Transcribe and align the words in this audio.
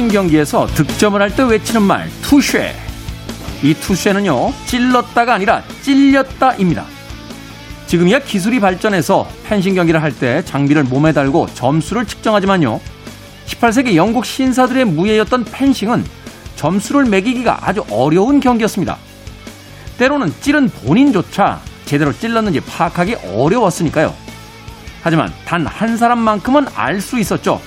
펜싱 0.00 0.08
경기에서 0.08 0.66
득점을 0.68 1.20
할 1.20 1.30
때 1.36 1.42
외치는 1.42 1.82
말 1.82 2.08
투쉐. 2.22 2.74
이 3.62 3.74
투쉐는요 3.74 4.54
찔렀다가 4.64 5.34
아니라 5.34 5.62
찔렸다입니다. 5.82 6.86
지금이야 7.86 8.20
기술이 8.20 8.60
발전해서 8.60 9.28
펜싱 9.44 9.74
경기를 9.74 10.02
할 10.02 10.12
때 10.12 10.42
장비를 10.46 10.84
몸에 10.84 11.12
달고 11.12 11.48
점수를 11.52 12.06
측정하지만요. 12.06 12.80
18세기 13.46 13.94
영국 13.96 14.24
신사들의 14.24 14.86
무예였던 14.86 15.44
펜싱은 15.44 16.02
점수를 16.56 17.04
매기기가 17.04 17.68
아주 17.68 17.84
어려운 17.90 18.40
경기였습니다. 18.40 18.96
때로는 19.98 20.32
찌른 20.40 20.70
본인조차 20.70 21.60
제대로 21.84 22.10
찔렀는지 22.16 22.60
파악하기 22.60 23.16
어려웠으니까요. 23.34 24.14
하지만 25.02 25.30
단 25.44 25.66
한 25.66 25.98
사람만큼은 25.98 26.68
알 26.74 27.02
수 27.02 27.18
있었죠. 27.18 27.60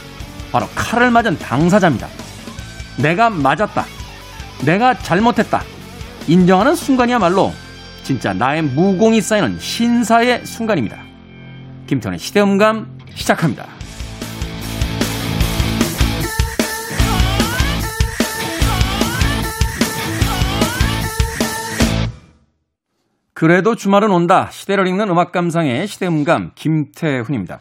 바로 0.52 0.68
칼을 0.74 1.12
맞은 1.12 1.38
당사자입니다. 1.38 2.08
내가 3.02 3.30
맞았다. 3.30 3.86
내가 4.66 4.94
잘못했다. 4.94 5.62
인정하는 6.28 6.76
순간이야말로 6.76 7.52
진짜 8.04 8.34
나의 8.34 8.62
무공이 8.62 9.22
쌓이는 9.22 9.60
신사의 9.60 10.46
순간입니다. 10.46 10.98
김태원의 11.88 12.20
시대음감 12.20 13.00
시작합니다. 13.16 13.68
그래도 23.34 23.76
주말은 23.76 24.10
온다. 24.12 24.50
시대를 24.52 24.88
읽는 24.88 25.10
음악 25.10 25.34
감상의 25.34 25.88
시대음감 25.88 26.52
김태훈입니다. 26.56 27.60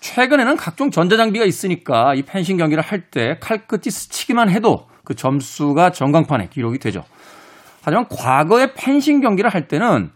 최근에는 0.00 0.56
각종 0.56 0.90
전자장비가 0.90 1.44
있으니까 1.44 2.14
이 2.14 2.22
펜싱 2.22 2.56
경기를 2.56 2.82
할 2.82 3.10
때 3.10 3.38
칼끝이 3.40 3.90
스치기만 3.90 4.50
해도 4.50 4.86
그 5.04 5.14
점수가 5.14 5.90
전광판에 5.90 6.48
기록이 6.48 6.78
되죠. 6.78 7.02
하지만 7.82 8.06
과거의 8.08 8.74
펜싱 8.74 9.20
경기를 9.20 9.50
할 9.50 9.68
때는 9.68 10.10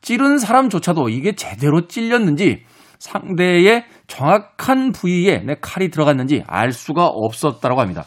찌른 0.00 0.38
사람조차도 0.38 1.08
이게 1.08 1.34
제대로 1.34 1.88
찔렸는지 1.88 2.64
상대의 2.98 3.84
정확한 4.06 4.92
부위에 4.92 5.38
내 5.38 5.56
칼이 5.60 5.90
들어갔는지 5.90 6.44
알 6.46 6.72
수가 6.72 7.06
없었다고 7.06 7.80
합니다. 7.80 8.04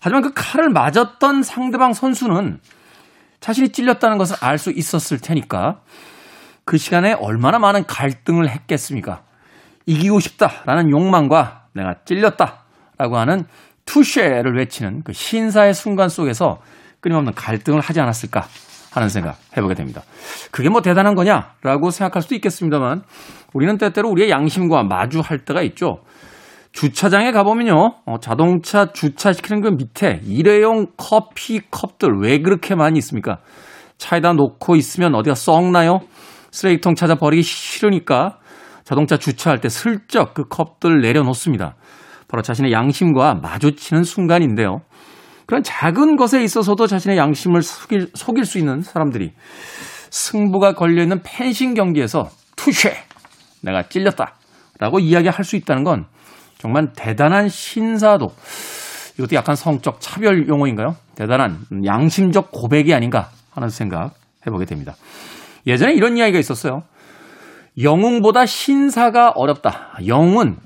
하지만 0.00 0.22
그 0.22 0.32
칼을 0.34 0.70
맞았던 0.70 1.42
상대방 1.42 1.92
선수는 1.92 2.60
자신이 3.40 3.70
찔렸다는 3.70 4.18
것을 4.18 4.36
알 4.40 4.58
수 4.58 4.70
있었을 4.70 5.18
테니까 5.18 5.80
그 6.64 6.78
시간에 6.78 7.12
얼마나 7.14 7.58
많은 7.58 7.84
갈등을 7.86 8.48
했겠습니까? 8.48 9.22
이기고 9.90 10.20
싶다라는 10.20 10.90
욕망과 10.90 11.64
내가 11.74 11.96
찔렸다라고 12.04 13.18
하는 13.18 13.44
투쉐를 13.86 14.56
외치는 14.56 15.02
그 15.02 15.12
신사의 15.12 15.74
순간 15.74 16.08
속에서 16.08 16.58
끊임없는 17.00 17.34
갈등을 17.34 17.80
하지 17.80 18.00
않았을까 18.00 18.44
하는 18.92 19.08
생각 19.08 19.36
해보게 19.56 19.74
됩니다. 19.74 20.02
그게 20.52 20.68
뭐 20.68 20.80
대단한 20.80 21.14
거냐라고 21.14 21.90
생각할 21.90 22.22
수도 22.22 22.34
있겠습니다만 22.36 23.02
우리는 23.52 23.78
때때로 23.78 24.08
우리의 24.10 24.30
양심과 24.30 24.84
마주할 24.84 25.38
때가 25.44 25.62
있죠. 25.62 25.98
주차장에 26.72 27.32
가보면요, 27.32 27.94
어, 28.06 28.18
자동차 28.20 28.92
주차시키는 28.92 29.60
그 29.60 29.68
밑에 29.70 30.20
일회용 30.24 30.86
커피 30.96 31.60
컵들 31.68 32.20
왜 32.20 32.38
그렇게 32.38 32.76
많이 32.76 32.98
있습니까? 32.98 33.38
차에다 33.98 34.34
놓고 34.34 34.76
있으면 34.76 35.16
어디가 35.16 35.34
썩나요? 35.34 35.98
쓰레기통 36.52 36.94
찾아 36.94 37.16
버리기 37.16 37.42
싫으니까 37.42 38.38
자동차 38.84 39.16
주차할 39.16 39.60
때 39.60 39.68
슬쩍 39.68 40.34
그 40.34 40.44
컵들 40.48 41.00
내려놓습니다. 41.00 41.76
바로 42.28 42.42
자신의 42.42 42.72
양심과 42.72 43.34
마주치는 43.34 44.04
순간인데요. 44.04 44.82
그런 45.46 45.62
작은 45.62 46.16
것에 46.16 46.44
있어서도 46.44 46.86
자신의 46.86 47.18
양심을 47.18 47.62
속일, 47.62 48.10
속일 48.14 48.44
수 48.44 48.58
있는 48.58 48.82
사람들이 48.82 49.32
승부가 50.10 50.74
걸려있는 50.74 51.22
펜싱 51.24 51.74
경기에서 51.74 52.30
투쉐! 52.56 52.94
내가 53.62 53.88
찔렸다! 53.88 54.36
라고 54.78 54.98
이야기할 54.98 55.44
수 55.44 55.56
있다는 55.56 55.84
건 55.84 56.06
정말 56.58 56.92
대단한 56.94 57.48
신사도 57.48 58.32
이것도 59.18 59.36
약간 59.36 59.56
성적 59.56 60.00
차별 60.00 60.48
용어인가요? 60.48 60.96
대단한 61.14 61.66
양심적 61.84 62.50
고백이 62.52 62.94
아닌가 62.94 63.30
하는 63.50 63.68
생각 63.68 64.14
해보게 64.46 64.64
됩니다. 64.64 64.94
예전에 65.66 65.92
이런 65.94 66.16
이야기가 66.16 66.38
있었어요. 66.38 66.82
영웅보다 67.78 68.46
신사가 68.46 69.30
어렵다. 69.30 69.98
영웅은 70.06 70.56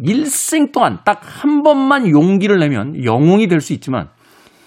일생 0.00 0.70
동안 0.72 0.98
딱 1.04 1.20
한 1.22 1.62
번만 1.62 2.08
용기를 2.08 2.58
내면 2.58 3.04
영웅이 3.04 3.48
될 3.48 3.60
수 3.60 3.72
있지만 3.72 4.08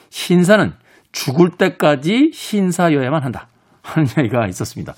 신사는 0.10 0.74
죽을 1.12 1.52
때까지 1.58 2.32
신사여야만 2.34 3.24
한다. 3.24 3.48
하는 3.84 4.08
이야기가 4.08 4.48
있었습니다. 4.48 4.94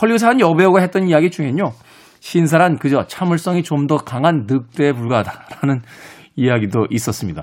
헐리우드 0.00 0.24
한 0.24 0.38
여배우가 0.40 0.80
했던 0.80 1.08
이야기 1.08 1.30
중엔요. 1.30 1.72
신사란 2.20 2.78
그저 2.78 3.06
참을성이 3.06 3.62
좀 3.62 3.86
더 3.86 3.96
강한 3.96 4.46
늑대에 4.46 4.92
불과하다라는 4.92 5.82
이야기도 6.36 6.86
있었습니다. 6.90 7.42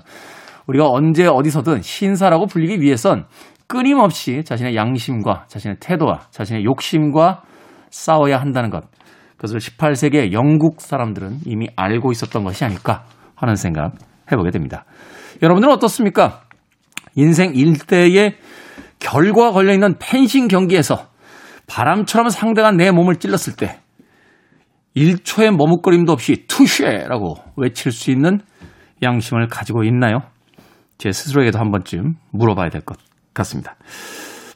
우리가 0.68 0.88
언제 0.88 1.26
어디서든 1.28 1.82
신사라고 1.82 2.46
불리기 2.46 2.80
위해선 2.82 3.26
끊임없이 3.68 4.44
자신의 4.46 4.76
양심과 4.76 5.46
자신의 5.48 5.78
태도와 5.80 6.22
자신의 6.32 6.64
욕심과 6.64 7.42
싸워야 7.90 8.38
한다는 8.40 8.70
것. 8.70 8.84
그것을 9.38 9.60
18세기의 9.60 10.34
영국 10.34 10.82
사람들은 10.82 11.40
이미 11.46 11.68
알고 11.76 12.12
있었던 12.12 12.44
것이 12.44 12.66
아닐까 12.66 13.06
하는 13.36 13.56
생각 13.56 13.94
해보게 14.32 14.52
됩니다. 14.52 14.86
여러분들은 15.42 15.74
어떻습니까? 15.74 16.42
인생 17.16 17.54
일대의 17.56 18.38
결과 19.00 19.52
걸려있는 19.52 19.96
펜싱 20.00 20.48
경기에서 20.48 21.08
바람처럼 21.68 22.30
상대가 22.30 22.72
내 22.72 22.92
몸을 22.92 23.18
찔렀을 23.18 23.56
때 23.56 23.80
1초의 24.96 25.56
머뭇거림도 25.56 26.12
없이 26.12 26.46
touché라고 26.48 27.36
외칠 27.58 27.92
수 27.92 28.10
있는 28.10 28.40
양심을 29.04 29.48
가지고 29.48 29.84
있나요? 29.84 30.22
제 30.98 31.12
스스로에게도 31.12 31.60
한 31.60 31.70
번쯤 31.70 32.16
물어봐야 32.32 32.70
될 32.70 32.82
것 32.82 32.98
같습니다. 33.34 33.76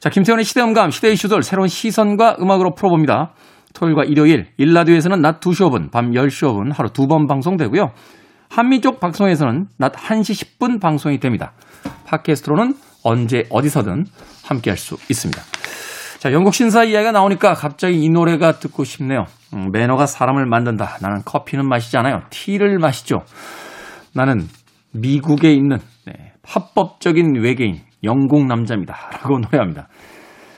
자, 0.01 0.09
김태원의 0.09 0.43
시대음감, 0.45 0.89
시대 0.89 1.11
이슈들 1.11 1.43
새로운 1.43 1.67
시선과 1.67 2.37
음악으로 2.41 2.73
풀어봅니다. 2.73 3.33
토요일과 3.75 4.03
일요일, 4.05 4.47
1라디오에서는 4.57 5.21
낮 5.21 5.39
2시 5.39 5.69
5분, 5.69 5.91
밤 5.91 6.09
10시 6.09 6.47
5분 6.47 6.73
하루 6.75 6.89
두 6.89 7.05
번 7.07 7.27
방송되고요. 7.27 7.91
한민족 8.49 8.99
방송에서는 8.99 9.67
낮 9.77 9.93
1시 9.93 10.57
10분 10.57 10.81
방송이 10.81 11.19
됩니다. 11.19 11.53
팟캐스트로는 12.07 12.73
언제 13.03 13.43
어디서든 13.51 14.05
함께 14.43 14.71
할 14.71 14.77
수 14.77 14.95
있습니다. 15.07 15.39
자, 16.17 16.31
영국 16.33 16.55
신사 16.55 16.83
이야기가 16.83 17.11
나오니까 17.11 17.53
갑자기 17.53 18.01
이 18.03 18.09
노래가 18.09 18.53
듣고 18.53 18.83
싶네요. 18.83 19.25
음, 19.53 19.69
매너가 19.71 20.07
사람을 20.07 20.47
만든다. 20.47 20.97
나는 21.01 21.21
커피는 21.23 21.69
마시지 21.69 21.95
않아요. 21.97 22.21
티를 22.31 22.79
마시죠. 22.79 23.21
나는 24.15 24.47
미국에 24.93 25.53
있는 25.53 25.77
네, 26.07 26.13
합법적인 26.43 27.35
외계인, 27.39 27.81
영국 28.03 28.45
남자입니다. 28.45 28.95
라고 29.13 29.39
노래합니다. 29.39 29.87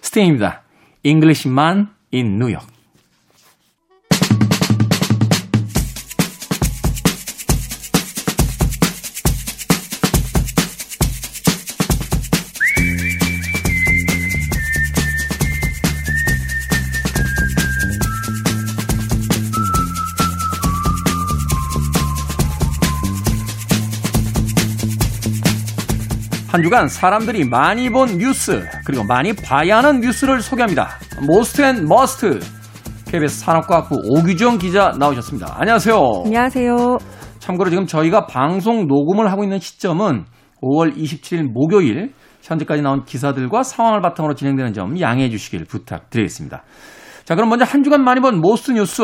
스팅입니다. 0.02 0.62
Englishman 1.04 1.88
in 2.14 2.36
New 2.36 2.52
York. 2.52 2.68
한 26.54 26.62
주간 26.62 26.88
사람들이 26.88 27.50
많이 27.50 27.90
본 27.90 28.20
뉴스 28.20 28.64
그리고 28.86 29.04
많이 29.04 29.34
봐야 29.34 29.80
하는 29.80 30.02
뉴스를 30.02 30.40
소개합니다. 30.40 30.88
Most 31.28 31.64
and 31.64 31.88
Must 31.88 32.40
KBS 33.08 33.40
산업과학부 33.40 33.96
오규정 34.08 34.60
기자 34.60 34.92
나오셨습니다. 35.00 35.56
안녕하세요. 35.58 35.96
안녕하세요. 36.26 36.98
참고로 37.40 37.72
지금 37.72 37.88
저희가 37.88 38.28
방송 38.28 38.86
녹음을 38.86 39.32
하고 39.32 39.42
있는 39.44 39.58
시점은 39.58 40.26
5월 40.62 40.96
27일 40.96 41.52
목요일 41.52 42.12
현재까지 42.44 42.84
나온 42.84 43.04
기사들과 43.04 43.64
상황을 43.64 44.02
바탕으로 44.02 44.36
진행되는 44.36 44.74
점 44.74 45.02
양해해 45.02 45.32
주시길 45.32 45.66
부탁드리겠습니다. 45.66 46.62
자, 47.26 47.34
그럼 47.34 47.50
먼저 47.50 47.66
한 47.66 47.82
주간 47.82 48.04
많이 48.04 48.22
본 48.22 48.42
Most 48.42 48.74
뉴스 48.74 49.02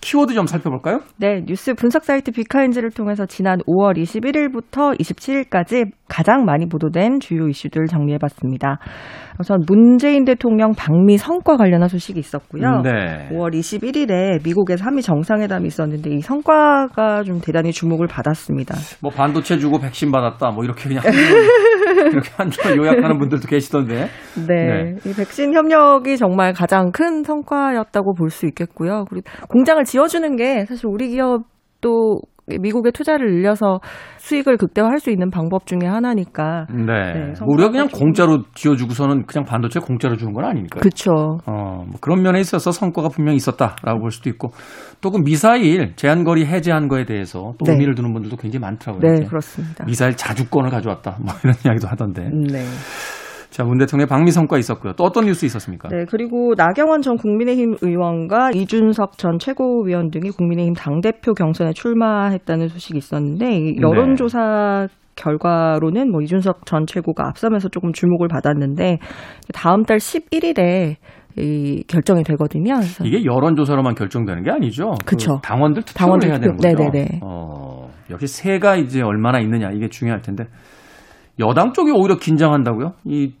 키워드 0.00 0.34
좀 0.34 0.46
살펴볼까요? 0.46 1.00
네, 1.16 1.42
뉴스 1.46 1.74
분석 1.74 2.04
사이트 2.04 2.30
빅카인즈를 2.30 2.90
통해서 2.90 3.26
지난 3.26 3.58
5월 3.66 3.96
21일부터 3.96 4.98
27일까지 5.00 5.90
가장 6.08 6.44
많이 6.44 6.68
보도된 6.68 7.18
주요 7.20 7.48
이슈들 7.48 7.86
정리해봤습니다. 7.86 8.78
우선 9.40 9.60
문재인 9.66 10.24
대통령 10.24 10.72
방미 10.74 11.18
성과 11.18 11.56
관련한 11.56 11.88
소식이 11.88 12.18
있었고요. 12.18 12.82
네. 12.82 13.28
5월 13.32 13.52
21일에 13.52 14.42
미국에서 14.44 14.84
한미 14.84 15.02
정상회담이 15.02 15.66
있었는데 15.66 16.10
이 16.10 16.20
성과가 16.20 17.24
좀 17.24 17.40
대단히 17.40 17.72
주목을 17.72 18.06
받았습니다. 18.06 18.74
뭐 19.02 19.10
반도체 19.10 19.58
주고 19.58 19.78
백신 19.78 20.12
받았다, 20.12 20.52
뭐 20.52 20.64
이렇게 20.64 20.88
그냥 20.88 21.02
이렇게 21.96 22.30
한줄 22.36 22.76
요약하는 22.76 23.18
분들도 23.18 23.46
계시던데. 23.48 24.08
네, 24.46 24.46
네, 24.46 24.94
이 25.04 25.14
백신 25.14 25.54
협력이 25.54 26.16
정말 26.16 26.52
가장 26.52 26.90
큰 26.92 27.22
성과였다고 27.22 28.14
볼 28.14 28.30
수 28.30 28.46
있겠고요. 28.46 29.04
그리고 29.08 29.24
공장을 29.48 29.82
지어주는 29.84 30.36
게 30.36 30.66
사실 30.66 30.86
우리 30.88 31.08
기업도 31.08 32.20
미국의 32.46 32.92
투자를 32.92 33.32
늘려서 33.32 33.80
수익을 34.18 34.56
극대화할 34.56 35.00
수 35.00 35.10
있는 35.10 35.30
방법 35.30 35.66
중에 35.66 35.88
하나니까. 35.88 36.66
네. 36.70 36.84
네 36.84 37.32
우리가 37.44 37.70
그냥 37.70 37.88
공짜로 37.88 38.44
지어주고서는 38.54 39.26
그냥 39.26 39.44
반도체 39.44 39.80
공짜로 39.80 40.16
주는 40.16 40.32
건 40.32 40.44
아니니까. 40.44 40.78
그렇죠. 40.78 41.10
어, 41.46 41.84
뭐 41.84 41.94
그런 42.00 42.22
면에 42.22 42.38
있어서 42.38 42.70
성과가 42.70 43.08
분명히 43.08 43.36
있었다라고 43.36 44.00
볼 44.00 44.10
수도 44.12 44.30
있고 44.30 44.50
또 45.00 45.16
그 45.16 45.22
미사일 45.22 45.94
제한거리 45.96 46.44
해제한 46.44 46.88
거에 46.88 47.04
대해서 47.06 47.54
또 47.58 47.64
네. 47.64 47.72
의미를 47.72 47.94
두는 47.94 48.12
분들도 48.12 48.36
굉장히 48.36 48.60
많더라고요. 48.60 49.00
네, 49.00 49.18
이제. 49.18 49.24
그렇습니다. 49.26 49.84
미사일 49.86 50.14
자주권을 50.14 50.70
가져왔다. 50.70 51.16
뭐 51.20 51.34
이런 51.42 51.54
이야기도 51.64 51.88
하던데. 51.88 52.28
네. 52.30 52.64
자, 53.56 53.64
문 53.64 53.78
대통령의 53.78 54.06
방미 54.06 54.32
성과 54.32 54.58
있었고요. 54.58 54.92
또 54.98 55.04
어떤 55.04 55.24
뉴스 55.24 55.46
있었습니까? 55.46 55.88
네, 55.88 56.04
그리고 56.10 56.52
나경원 56.58 57.00
전 57.00 57.16
국민의힘 57.16 57.76
의원과 57.80 58.50
이준석 58.52 59.16
전 59.16 59.38
최고위원 59.38 60.10
등이 60.10 60.28
국민의힘 60.28 60.74
당대표 60.74 61.32
경선에 61.32 61.72
출마했다는 61.72 62.68
소식이 62.68 62.98
있었는데 62.98 63.76
여론조사 63.80 64.88
네. 64.90 64.94
결과로는 65.14 66.12
뭐 66.12 66.20
이준석 66.20 66.66
전 66.66 66.84
최고가 66.84 67.28
앞서면서 67.28 67.70
조금 67.70 67.94
주목을 67.94 68.28
받았는데 68.28 68.98
다음 69.54 69.84
달 69.84 69.96
11일에 69.96 70.96
이 71.38 71.82
결정이 71.88 72.24
되거든요. 72.24 72.74
이게 73.04 73.24
여론조사로만 73.24 73.94
결정되는 73.94 74.42
게 74.42 74.50
아니죠. 74.50 74.90
그렇죠. 75.06 75.36
그 75.36 75.40
당원들 75.40 75.82
투표를 75.82 75.98
당원들 75.98 76.28
해야 76.28 76.38
되는 76.38 76.56
거죠. 76.58 76.68
네네네. 76.68 77.20
어, 77.22 77.88
역시 78.10 78.26
세가 78.26 78.76
이제 78.76 79.00
얼마나 79.00 79.40
있느냐 79.40 79.70
이게 79.70 79.88
중요할 79.88 80.20
텐데 80.20 80.44
여당 81.38 81.72
쪽이 81.72 81.90
오히려 81.90 82.16
긴장한다고요? 82.16 82.92
이 83.04 83.32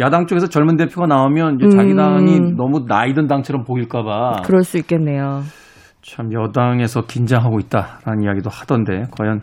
야당 0.00 0.26
쪽에서 0.26 0.48
젊은 0.48 0.76
대표가 0.76 1.06
나오면 1.06 1.58
이제 1.60 1.68
자기 1.76 1.90
음. 1.92 1.96
당이 1.96 2.40
너무 2.56 2.84
나이 2.86 3.14
든 3.14 3.26
당처럼 3.26 3.64
보일까봐. 3.64 4.42
그럴 4.44 4.62
수 4.62 4.78
있겠네요. 4.78 5.42
참 6.02 6.32
여당에서 6.32 7.02
긴장하고 7.02 7.58
있다라는 7.58 8.22
이야기도 8.22 8.48
하던데 8.50 9.04
과연 9.16 9.40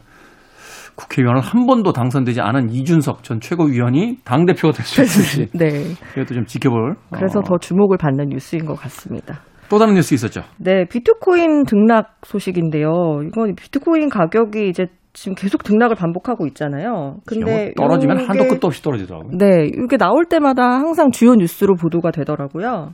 국회의원을 0.96 1.42
한 1.42 1.66
번도 1.66 1.92
당선되지 1.92 2.40
않은 2.40 2.70
이준석 2.70 3.24
전 3.24 3.42
최고위원이 3.42 4.20
당 4.24 4.46
대표가 4.46 4.72
될 4.74 4.86
수 4.86 5.02
있을지. 5.02 5.52
네. 5.58 5.68
이것도 6.14 6.34
좀 6.34 6.46
지켜볼. 6.46 6.96
그래서 7.12 7.40
어. 7.40 7.44
더 7.44 7.58
주목을 7.58 7.98
받는 7.98 8.30
뉴스인 8.30 8.66
것 8.66 8.76
같습니다. 8.76 9.42
또 9.68 9.78
다른 9.78 9.96
뉴스 9.96 10.14
있었죠? 10.14 10.42
네, 10.58 10.86
비트코인 10.86 11.66
등락 11.66 12.18
소식인데요. 12.24 12.90
이건 13.28 13.56
비트코인 13.56 14.10
가격이 14.10 14.70
이제 14.70 14.86
지금 15.16 15.34
계속 15.34 15.64
등락을 15.64 15.96
반복하고 15.96 16.46
있잖아요. 16.48 17.18
근데 17.26 17.74
뭐 17.76 17.88
떨어지면 17.88 18.30
한도 18.30 18.46
끝도 18.48 18.68
없이 18.68 18.84
떨어지더라고요. 18.84 19.38
네, 19.38 19.66
이게 19.66 19.98
나올 19.98 20.26
때마다 20.26 20.64
항상 20.64 21.10
주요 21.12 21.36
뉴스로 21.36 21.76
보도가 21.76 22.12
되더라고요. 22.12 22.92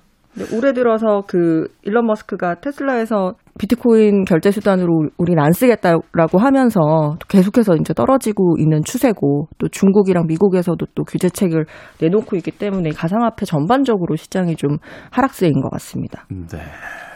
올해 0.54 0.74
들어서 0.74 1.24
그 1.28 1.68
일론 1.84 2.08
머스크가 2.08 2.56
테슬라에서 2.56 3.34
비트코인 3.60 4.24
결제 4.26 4.50
수단으로 4.50 5.10
우린 5.18 5.40
안 5.40 5.52
쓰겠다라고 5.52 6.40
하면서 6.40 7.18
계속해서 7.28 7.76
이제 7.76 7.94
떨어지고 7.94 8.56
있는 8.58 8.82
추세고 8.84 9.50
또 9.58 9.68
중국이랑 9.68 10.26
미국에서도 10.28 10.84
또 10.96 11.04
규제책을 11.04 11.66
내놓고 12.00 12.38
있기 12.38 12.52
때문에 12.52 12.92
가상화폐 12.92 13.46
전반적으로 13.46 14.16
시장이 14.16 14.56
좀 14.56 14.78
하락세인 15.12 15.54
것 15.62 15.70
같습니다. 15.70 16.26
네. 16.30 16.60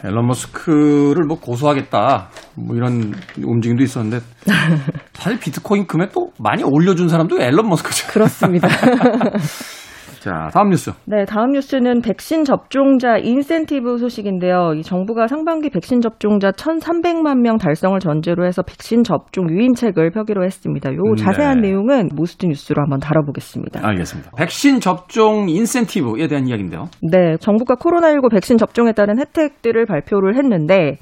앨런 0.04 0.26
머스크를 0.26 1.24
뭐 1.26 1.40
고소하겠다 1.40 2.28
뭐 2.54 2.76
이런 2.76 3.14
움직임도 3.42 3.82
있었는데 3.82 4.24
사실 5.14 5.40
비트코인 5.40 5.86
금액 5.86 6.12
도 6.12 6.30
많이 6.38 6.62
올려준 6.62 7.08
사람도 7.08 7.40
앨런 7.40 7.66
머스크죠. 7.68 8.12
그렇습니다. 8.12 8.68
자, 10.26 10.50
다음 10.52 10.70
뉴스. 10.70 10.90
네, 11.04 11.24
다음 11.24 11.52
뉴스는 11.52 12.00
백신 12.00 12.42
접종자 12.42 13.16
인센티브 13.16 13.96
소식인데요. 13.98 14.72
이 14.74 14.82
정부가 14.82 15.28
상반기 15.28 15.70
백신 15.70 16.00
접종자 16.00 16.50
1,300만 16.50 17.42
명 17.42 17.58
달성을 17.58 17.96
전제로 18.00 18.44
해서 18.44 18.62
백신 18.62 19.04
접종 19.04 19.48
유인책을 19.48 20.10
펴기로 20.10 20.44
했습니다. 20.44 20.92
요 20.94 20.98
네. 21.16 21.22
자세한 21.22 21.60
네. 21.60 21.68
내용은 21.68 22.08
Most 22.12 22.46
뉴스로 22.46 22.82
한번 22.82 22.98
다뤄보겠습니다. 22.98 23.86
알겠습니다. 23.86 24.32
백신 24.36 24.80
접종 24.80 25.48
인센티브에 25.48 26.26
대한 26.26 26.48
이야기인데요. 26.48 26.88
네, 27.02 27.36
정부가 27.38 27.76
코로나19 27.76 28.28
백신 28.32 28.56
접종에 28.56 28.94
따른 28.94 29.20
혜택들을 29.20 29.86
발표를 29.86 30.36
했는데 30.36 30.98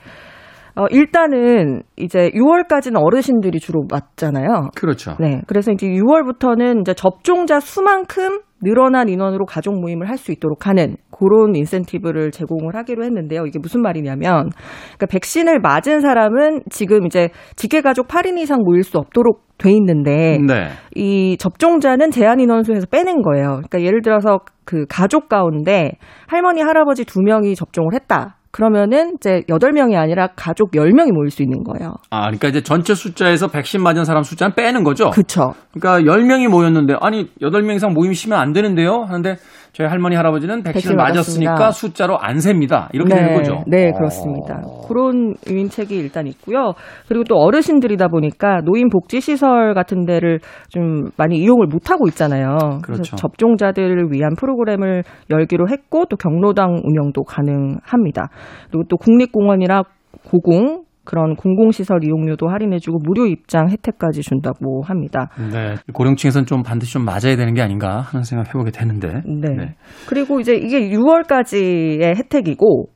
어, 0.77 0.87
일단은 0.91 1.83
이제 1.97 2.31
6월까지는 2.31 2.97
어르신들이 2.97 3.61
주로 3.61 3.85
맞잖아요. 3.91 4.71
그렇죠. 4.75 5.17
네. 5.21 5.41
그래서 5.47 5.71
이제 5.71 5.87
6월부터는 5.87 6.81
이제 6.81 6.95
접종자 6.95 7.61
수만큼 7.61 8.41
늘어난 8.65 9.09
인원으로 9.09 9.45
가족 9.45 9.79
모임을 9.79 10.09
할 10.09 10.15
수 10.17 10.33
있도록 10.33 10.67
하는 10.67 10.97
그런 11.11 11.55
인센티브를 11.55 12.31
제공을 12.31 12.75
하기로 12.77 13.05
했는데요. 13.05 13.45
이게 13.47 13.59
무슨 13.59 13.83
말이냐면, 13.83 14.49
그러니까 14.97 15.07
백신을 15.11 15.61
맞은 15.61 16.01
사람은 16.01 16.63
지금 16.71 17.05
이제 17.05 17.29
직계가족 17.57 18.09
8인 18.09 18.39
이상 18.39 18.61
모일 18.65 18.85
수 18.85 18.97
없도록 18.97 19.43
돼 19.59 19.71
있는데, 19.73 20.39
네. 20.39 20.69
이 20.95 21.37
접종자는 21.39 22.11
제한 22.11 22.41
인원수에서 22.41 22.87
빼낸 22.87 23.23
거예요. 23.23 23.61
그러니까 23.69 23.83
예를 23.83 24.01
들어서 24.03 24.41
그 24.65 24.87
가족 24.89 25.29
가운데 25.29 25.93
할머니, 26.27 26.63
할아버지 26.63 27.05
두 27.05 27.21
명이 27.21 27.55
접종을 27.55 27.93
했다. 27.93 28.39
그러면은 28.55 29.15
이제 29.17 29.41
8명이 29.49 29.97
아니라 29.97 30.29
가족 30.37 30.71
10명이 30.71 31.13
모일 31.13 31.31
수 31.33 31.43
있는 31.43 31.65
거예요. 31.65 31.95
아, 32.11 32.27
그러니까 32.27 32.47
이제 32.47 32.63
전체 32.63 32.95
숫자에서 32.95 33.49
백신 33.49 33.83
맞은 33.83 34.05
사람 34.05 34.23
숫자는 34.23 34.55
빼는 34.55 34.85
거죠? 34.85 35.11
그렇죠. 35.11 35.55
그러니까 35.73 36.09
10명이 36.09 36.49
모였는데 36.49 36.95
아니 37.01 37.29
8명 37.43 37.75
이상 37.75 37.93
모이시면 37.93 38.39
안 38.39 38.53
되는데요. 38.53 39.03
하는데 39.09 39.39
저희 39.75 39.89
할머니 39.89 40.15
할아버지는 40.15 40.63
백신을 40.63 40.95
맞았으니까 40.95 41.73
숫자로 41.73 42.17
안 42.17 42.39
셉니다. 42.39 42.89
이렇게 42.93 43.13
네, 43.13 43.21
되는 43.21 43.37
거죠. 43.37 43.65
네, 43.67 43.91
그렇습니다. 43.91 44.63
오. 44.65 44.87
그런 44.87 45.35
유인책이 45.51 45.97
일단 45.97 46.29
있고요. 46.29 46.75
그리고 47.09 47.25
또 47.25 47.39
어르신들이다 47.39 48.07
보니까 48.07 48.61
노인 48.65 48.89
복지 48.89 49.21
시설 49.21 49.75
같은 49.75 50.07
데를 50.07 50.39
좀 50.69 51.11
많이 51.17 51.39
이용을 51.39 51.67
못 51.67 51.91
하고 51.91 52.07
있잖아요. 52.07 52.79
그렇죠. 52.85 53.17
접종자들을 53.17 54.13
위한 54.13 54.37
프로그램을 54.37 55.03
열기로 55.31 55.69
했고 55.69 56.05
또 56.05 56.17
경로당 56.17 56.81
운영도 56.85 57.25
가능합니다. 57.25 58.29
그리고 58.71 58.85
또 58.89 58.97
국립공원이나 58.97 59.83
고궁 60.31 60.85
그런 61.05 61.37
공공시설 61.37 62.05
이용료도 62.05 62.49
할인해주고 62.49 62.99
무료 63.05 63.27
입장 63.27 63.69
혜택까지 63.69 64.23
준다고 64.23 64.83
합니다. 64.83 65.29
네. 65.53 65.75
고령층에서는 65.93 66.47
좀 66.47 66.63
반드시 66.63 66.95
좀 66.95 67.05
맞아야 67.05 67.37
되는 67.37 67.55
게 67.55 67.63
아닌가 67.63 68.01
하는 68.01 68.25
생각 68.25 68.49
해보게 68.49 68.71
되는데. 68.71 69.23
네. 69.27 69.49
네. 69.57 69.75
그리고 70.09 70.41
이제 70.41 70.55
이게 70.55 70.91
6월까지의 70.91 72.17
혜택이고, 72.17 72.87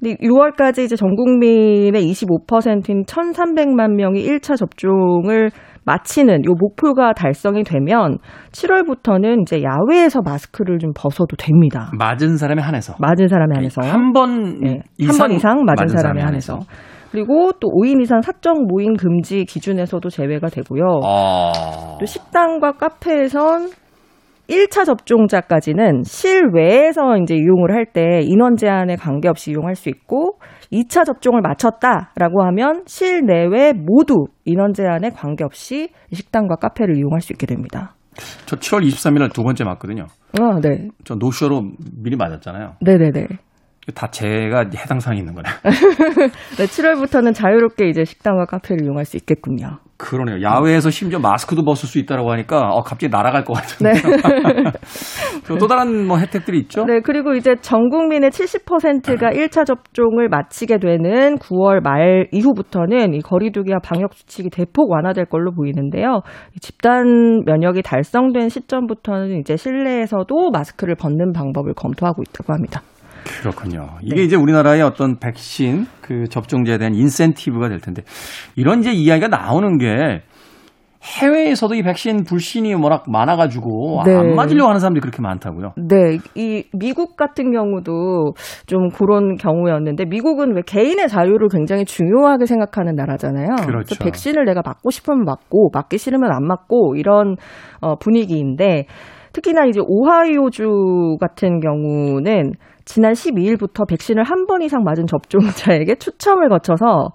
근데 0.00 0.16
6월까지 0.16 0.84
이제 0.84 0.96
전 0.96 1.14
국민의 1.16 2.02
25%인 2.02 3.04
1,300만 3.04 3.94
명이 3.94 4.22
1차 4.26 4.56
접종을 4.56 5.50
마치는 5.86 6.46
요 6.46 6.54
목표가 6.58 7.12
달성이 7.12 7.62
되면 7.62 8.18
7월부터는 8.52 9.42
이제 9.42 9.62
야외에서 9.62 10.20
마스크를 10.22 10.78
좀 10.78 10.92
벗어도 10.96 11.36
됩니다. 11.36 11.90
맞은 11.98 12.36
사람에 12.38 12.62
한해서. 12.62 12.94
맞은 12.98 13.28
사람에 13.28 13.54
한해서. 13.54 13.82
한번 13.82 14.60
네. 14.60 14.80
이상, 14.98 15.14
한번 15.14 15.36
이상 15.36 15.64
맞은, 15.64 15.84
맞은 15.84 15.88
사람에 15.88 16.22
한해서. 16.22 16.54
한해서. 16.54 16.70
그리고 17.14 17.52
또 17.60 17.68
5인 17.68 18.02
이상 18.02 18.22
사적 18.22 18.66
모임 18.66 18.96
금지 18.96 19.44
기준에서도 19.44 20.08
제외가 20.10 20.48
되고요. 20.48 20.98
아... 21.04 21.96
또 22.00 22.04
식당과 22.04 22.72
카페에선 22.72 23.70
1차 24.50 24.84
접종자까지는 24.84 26.02
실외에서 26.02 27.16
이제 27.22 27.36
이용을 27.36 27.70
할 27.72 27.86
때 27.92 28.20
인원 28.22 28.56
제한에 28.56 28.96
관계없이 28.96 29.52
이용할 29.52 29.76
수 29.76 29.88
있고 29.90 30.40
2차 30.72 31.04
접종을 31.04 31.40
마쳤다라고 31.40 32.42
하면 32.46 32.82
실내외 32.86 33.72
모두 33.72 34.24
인원 34.44 34.72
제한에 34.72 35.10
관계없이 35.10 35.90
식당과 36.12 36.56
카페를 36.56 36.96
이용할 36.96 37.20
수 37.20 37.32
있게 37.32 37.46
됩니다. 37.46 37.94
저 38.46 38.56
7월 38.56 38.84
23일 38.84 39.20
날 39.20 39.28
두 39.28 39.44
번째 39.44 39.62
맞거든요. 39.62 40.06
아, 40.40 40.58
네. 40.60 40.88
저 41.04 41.14
노쇼로 41.14 41.62
미리 42.02 42.16
맞았잖아요. 42.16 42.72
네네네. 42.80 43.28
다 43.92 44.06
제가 44.06 44.64
해당 44.76 44.98
사항이 44.98 45.20
있는 45.20 45.34
거네. 45.34 45.48
네, 46.56 46.64
7월부터는 46.64 47.34
자유롭게 47.34 47.88
이제 47.88 48.04
식당과 48.04 48.46
카페를 48.46 48.84
이용할 48.84 49.04
수 49.04 49.16
있겠군요. 49.16 49.78
그러네요. 49.96 50.42
야외에서 50.42 50.90
심지어 50.90 51.18
마스크도 51.18 51.64
벗을 51.64 51.88
수 51.88 51.98
있다라고 51.98 52.32
하니까 52.32 52.68
어, 52.70 52.82
갑자기 52.82 53.10
날아갈 53.10 53.44
것 53.44 53.54
같은데. 53.54 53.92
네. 53.92 54.72
또 55.58 55.66
다른 55.66 56.06
뭐 56.06 56.18
혜택들이 56.18 56.58
있죠? 56.60 56.84
네, 56.84 57.00
그리고 57.00 57.34
이제 57.34 57.54
전 57.60 57.90
국민의 57.90 58.30
70%가 58.30 59.30
1차 59.30 59.64
접종을 59.64 60.28
마치게 60.28 60.78
되는 60.78 61.36
9월 61.36 61.80
말 61.80 62.26
이후부터는 62.32 63.14
이 63.14 63.20
거리두기와 63.20 63.78
방역 63.84 64.14
수칙이 64.14 64.50
대폭 64.50 64.90
완화될 64.90 65.26
걸로 65.26 65.52
보이는데요. 65.52 66.22
집단 66.60 67.42
면역이 67.44 67.82
달성된 67.82 68.48
시점부터는 68.48 69.38
이제 69.40 69.56
실내에서도 69.56 70.50
마스크를 70.50 70.96
벗는 70.96 71.32
방법을 71.32 71.74
검토하고 71.74 72.22
있다고 72.22 72.52
합니다. 72.52 72.82
그렇군요. 73.40 73.88
이게 74.02 74.16
네. 74.16 74.22
이제 74.22 74.36
우리나라의 74.36 74.82
어떤 74.82 75.18
백신 75.18 75.86
그 76.00 76.24
접종자에 76.28 76.78
대한 76.78 76.94
인센티브가 76.94 77.68
될 77.68 77.80
텐데 77.80 78.02
이런 78.56 78.80
이제 78.80 78.92
이야기가 78.92 79.28
나오는 79.28 79.78
게 79.78 80.22
해외에서도 81.04 81.74
이 81.74 81.82
백신 81.82 82.24
불신이 82.24 82.72
워낙 82.74 83.04
많아가지고 83.06 84.02
네. 84.06 84.14
안 84.14 84.34
맞으려고 84.34 84.68
하는 84.68 84.80
사람들이 84.80 85.02
그렇게 85.02 85.20
많다고요. 85.20 85.72
네, 85.76 86.18
이 86.34 86.64
미국 86.72 87.16
같은 87.16 87.52
경우도 87.52 88.32
좀 88.66 88.88
그런 88.88 89.36
경우였는데 89.36 90.06
미국은 90.06 90.54
왜 90.54 90.62
개인의 90.64 91.08
자유를 91.08 91.48
굉장히 91.52 91.84
중요하게 91.84 92.46
생각하는 92.46 92.94
나라잖아요. 92.94 93.66
그렇죠. 93.66 94.02
백신을 94.02 94.46
내가 94.46 94.62
맞고 94.64 94.90
싶으면 94.90 95.24
맞고 95.24 95.70
맞기 95.74 95.98
싫으면 95.98 96.32
안 96.32 96.46
맞고 96.46 96.96
이런 96.96 97.36
어, 97.82 97.96
분위기인데 97.96 98.86
특히나 99.34 99.66
이제 99.66 99.80
오하이오주 99.84 101.18
같은 101.20 101.60
경우는 101.60 102.52
지난 102.84 103.12
12일부터 103.12 103.88
백신을 103.88 104.24
한 104.24 104.46
번 104.46 104.60
이상 104.62 104.82
맞은 104.84 105.06
접종자에게 105.06 105.94
추첨을 105.96 106.48
거쳐서 106.50 107.08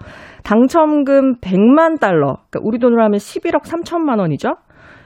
당첨금 0.44 1.36
100만 1.42 2.00
달러, 2.00 2.38
그러니까 2.50 2.60
우리 2.64 2.80
돈으로 2.80 3.04
하면 3.04 3.20
11억 3.20 3.62
3천만 3.64 4.20
원이죠. 4.20 4.50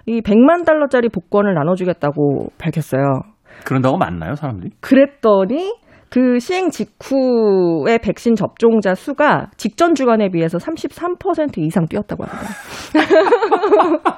이 0.05 0.21
100만 0.21 0.65
달러짜리 0.65 1.09
복권을 1.09 1.53
나눠주겠다고 1.53 2.47
밝혔어요. 2.57 3.21
그런다고 3.65 3.97
맞나요, 3.97 4.35
사람들이? 4.35 4.71
그랬더니 4.81 5.73
그 6.09 6.39
시행 6.39 6.69
직후의 6.69 7.99
백신 7.99 8.35
접종자 8.35 8.93
수가 8.95 9.47
직전 9.57 9.95
주간에 9.95 10.29
비해서 10.29 10.57
33% 10.59 11.57
이상 11.57 11.87
뛰었다고 11.87 12.23
합니다. 12.23 12.49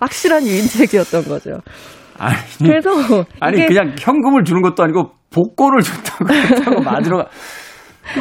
확실한 0.00 0.42
유인책이었던 0.42 1.22
거죠. 1.24 1.52
아니, 2.18 2.36
그래서 2.58 2.90
아니 3.40 3.66
그냥 3.66 3.94
현금을 3.98 4.44
주는 4.44 4.62
것도 4.62 4.82
아니고 4.82 5.12
복권을 5.34 5.80
줬다고 5.80 6.80
맞으러 6.84 7.18
가. 7.18 7.24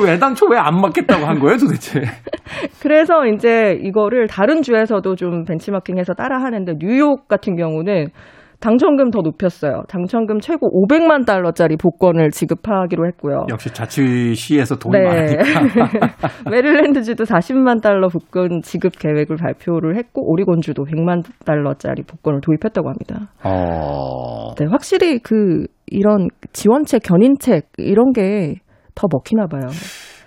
왜 0.03 0.17
당초 0.19 0.45
왜 0.47 0.57
안 0.59 0.79
맞겠다고 0.79 1.25
한 1.25 1.39
거예요, 1.39 1.57
도대체? 1.57 2.01
그래서 2.81 3.25
이제 3.25 3.77
이거를 3.81 4.27
다른 4.27 4.61
주에서도 4.61 5.15
좀 5.15 5.43
벤치마킹해서 5.45 6.13
따라 6.13 6.37
하는데 6.41 6.73
뉴욕 6.79 7.27
같은 7.27 7.55
경우는 7.55 8.07
당첨금 8.59 9.09
더 9.09 9.21
높였어요. 9.21 9.81
당첨금 9.89 10.39
최고 10.39 10.69
500만 10.69 11.25
달러짜리 11.25 11.77
복권을 11.77 12.29
지급하기로 12.29 13.07
했고요. 13.07 13.47
역시 13.49 13.71
자치시에서 13.73 14.75
돈이 14.75 14.99
네. 14.99 15.03
많으니까. 15.03 15.43
메릴랜드주도 16.51 17.23
40만 17.23 17.81
달러 17.81 18.07
복권 18.07 18.61
지급 18.61 18.91
계획을 18.99 19.37
발표를 19.37 19.97
했고 19.97 20.31
오리곤주도 20.31 20.85
100만 20.85 21.23
달러짜리 21.43 22.03
복권을 22.03 22.41
도입했다고 22.41 22.87
합니다. 22.87 23.31
어... 23.43 24.53
네, 24.59 24.65
확실히 24.69 25.17
그 25.17 25.65
이런 25.91 26.29
지원책, 26.53 27.03
견인책 27.03 27.69
이런 27.77 28.11
게 28.13 28.55
더 28.95 29.07
먹히나 29.11 29.47
봐요. 29.47 29.69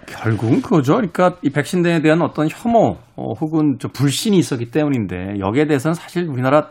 결국은 0.06 0.60
그거죠. 0.60 0.94
그러니까 0.94 1.36
이 1.42 1.50
백신에 1.50 2.02
대한 2.02 2.20
어떤 2.22 2.48
혐오 2.50 2.96
어, 3.16 3.32
혹은 3.40 3.76
저 3.78 3.88
불신이 3.88 4.36
있었기 4.36 4.70
때문인데 4.70 5.38
여기에 5.38 5.66
대해서는 5.66 5.94
사실 5.94 6.28
우리나라 6.28 6.70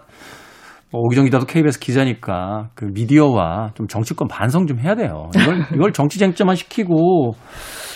뭐 0.91 1.01
오기정 1.01 1.25
기자도 1.25 1.45
KBS 1.45 1.79
기자니까 1.79 2.69
그 2.75 2.85
미디어와 2.93 3.71
좀 3.73 3.87
정치권 3.87 4.27
반성 4.27 4.67
좀 4.67 4.79
해야 4.79 4.95
돼요. 4.95 5.29
이걸 5.35 5.63
이걸 5.73 5.93
정치 5.93 6.19
쟁점만 6.19 6.55
시키고 6.55 7.31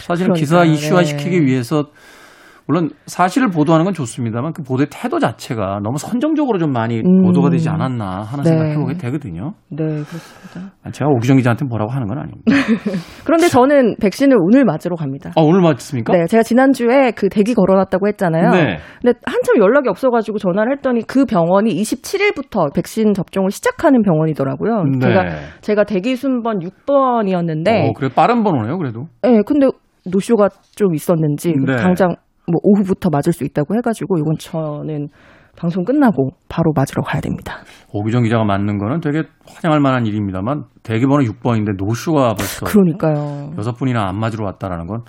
사실은 0.06 0.34
기사 0.34 0.64
이슈화 0.64 1.04
시키기 1.04 1.46
위해서 1.46 1.86
물론 2.68 2.90
사실을 3.06 3.48
보도하는 3.48 3.86
건 3.86 3.94
좋습니다만 3.94 4.52
그 4.52 4.62
보도의 4.62 4.88
태도 4.92 5.20
자체가 5.20 5.80
너무 5.82 5.98
선정적으로 5.98 6.60
좀 6.60 6.72
많이 6.72 7.00
음. 7.00 7.24
보도가 7.24 7.50
되지 7.50 7.70
않았나 7.70 8.24
하는 8.24 8.44
네. 8.44 8.50
생각해보게 8.50 8.96
되거든요. 8.96 9.54
네, 9.70 9.86
그렇습니다. 9.86 10.74
제가 10.92 11.10
오기정 11.10 11.38
기자한테 11.38 11.64
뭐라고 11.66 11.92
하는 11.94 12.08
건 12.08 12.18
아닙니다. 12.18 12.44
그런데 13.24 13.48
저는 13.48 13.96
백신을 14.02 14.36
오늘 14.38 14.66
맞으러 14.66 14.98
갑니다. 14.98 15.32
아, 15.38 15.42
오늘 15.42 15.62
맞습니까? 15.62 16.12
네, 16.12 16.26
제가 16.26 16.44
지난주에 16.44 17.12
그 17.12 17.30
대기 17.30 17.54
걸어놨다고 17.54 18.06
했잖아요. 18.10 18.52
네. 18.52 18.78
근데 19.02 19.18
한참 19.26 19.58
연락이 19.60 19.88
없어가지고 19.88 20.38
전화를 20.38 20.74
했더니 20.74 21.04
그 21.08 21.26
병원이 21.26 21.74
27일부터 21.74 22.74
백신 22.76 23.14
접종을 23.14 23.50
시작하는 23.50 24.02
병원이더라고요. 24.02 24.84
네. 24.84 25.00
제가, 25.00 25.26
제가 25.62 25.84
대기 25.86 26.18
순번 26.18 26.60
6번이었는데. 26.60 27.90
어, 27.90 27.94
그래 27.94 28.10
빠른 28.14 28.44
번호네요, 28.44 28.78
그래도. 28.78 29.06
네, 29.22 29.42
근데 29.46 29.68
노쇼가 30.12 30.50
좀 30.76 30.94
있었는지 30.94 31.54
네. 31.66 31.78
당장 31.78 32.16
뭐 32.52 32.60
오후부터 32.64 33.10
맞을 33.12 33.34
수 33.34 33.44
있다고 33.44 33.76
해가지고 33.76 34.18
이건 34.18 34.36
저는 34.40 35.08
방송 35.58 35.84
끝나고 35.84 36.30
바로 36.50 36.72
맞으러 36.76 37.02
가야 37.02 37.20
됩니다. 37.20 37.58
오기정 37.92 38.24
기자가 38.24 38.44
맞는 38.44 38.78
거는 38.78 39.00
되게 39.02 39.24
환영할 39.48 39.80
만한 39.82 40.06
일입니다만 40.06 40.66
대기번호 40.84 41.26
6번인데 41.26 41.78
노쇼가 41.78 42.36
벌써 42.36 42.66
그러니까요. 42.66 43.52
여섯 43.58 43.74
분이나 43.74 44.08
안 44.08 44.20
맞으러 44.20 44.46
왔다라는 44.46 44.86
건 44.88 45.04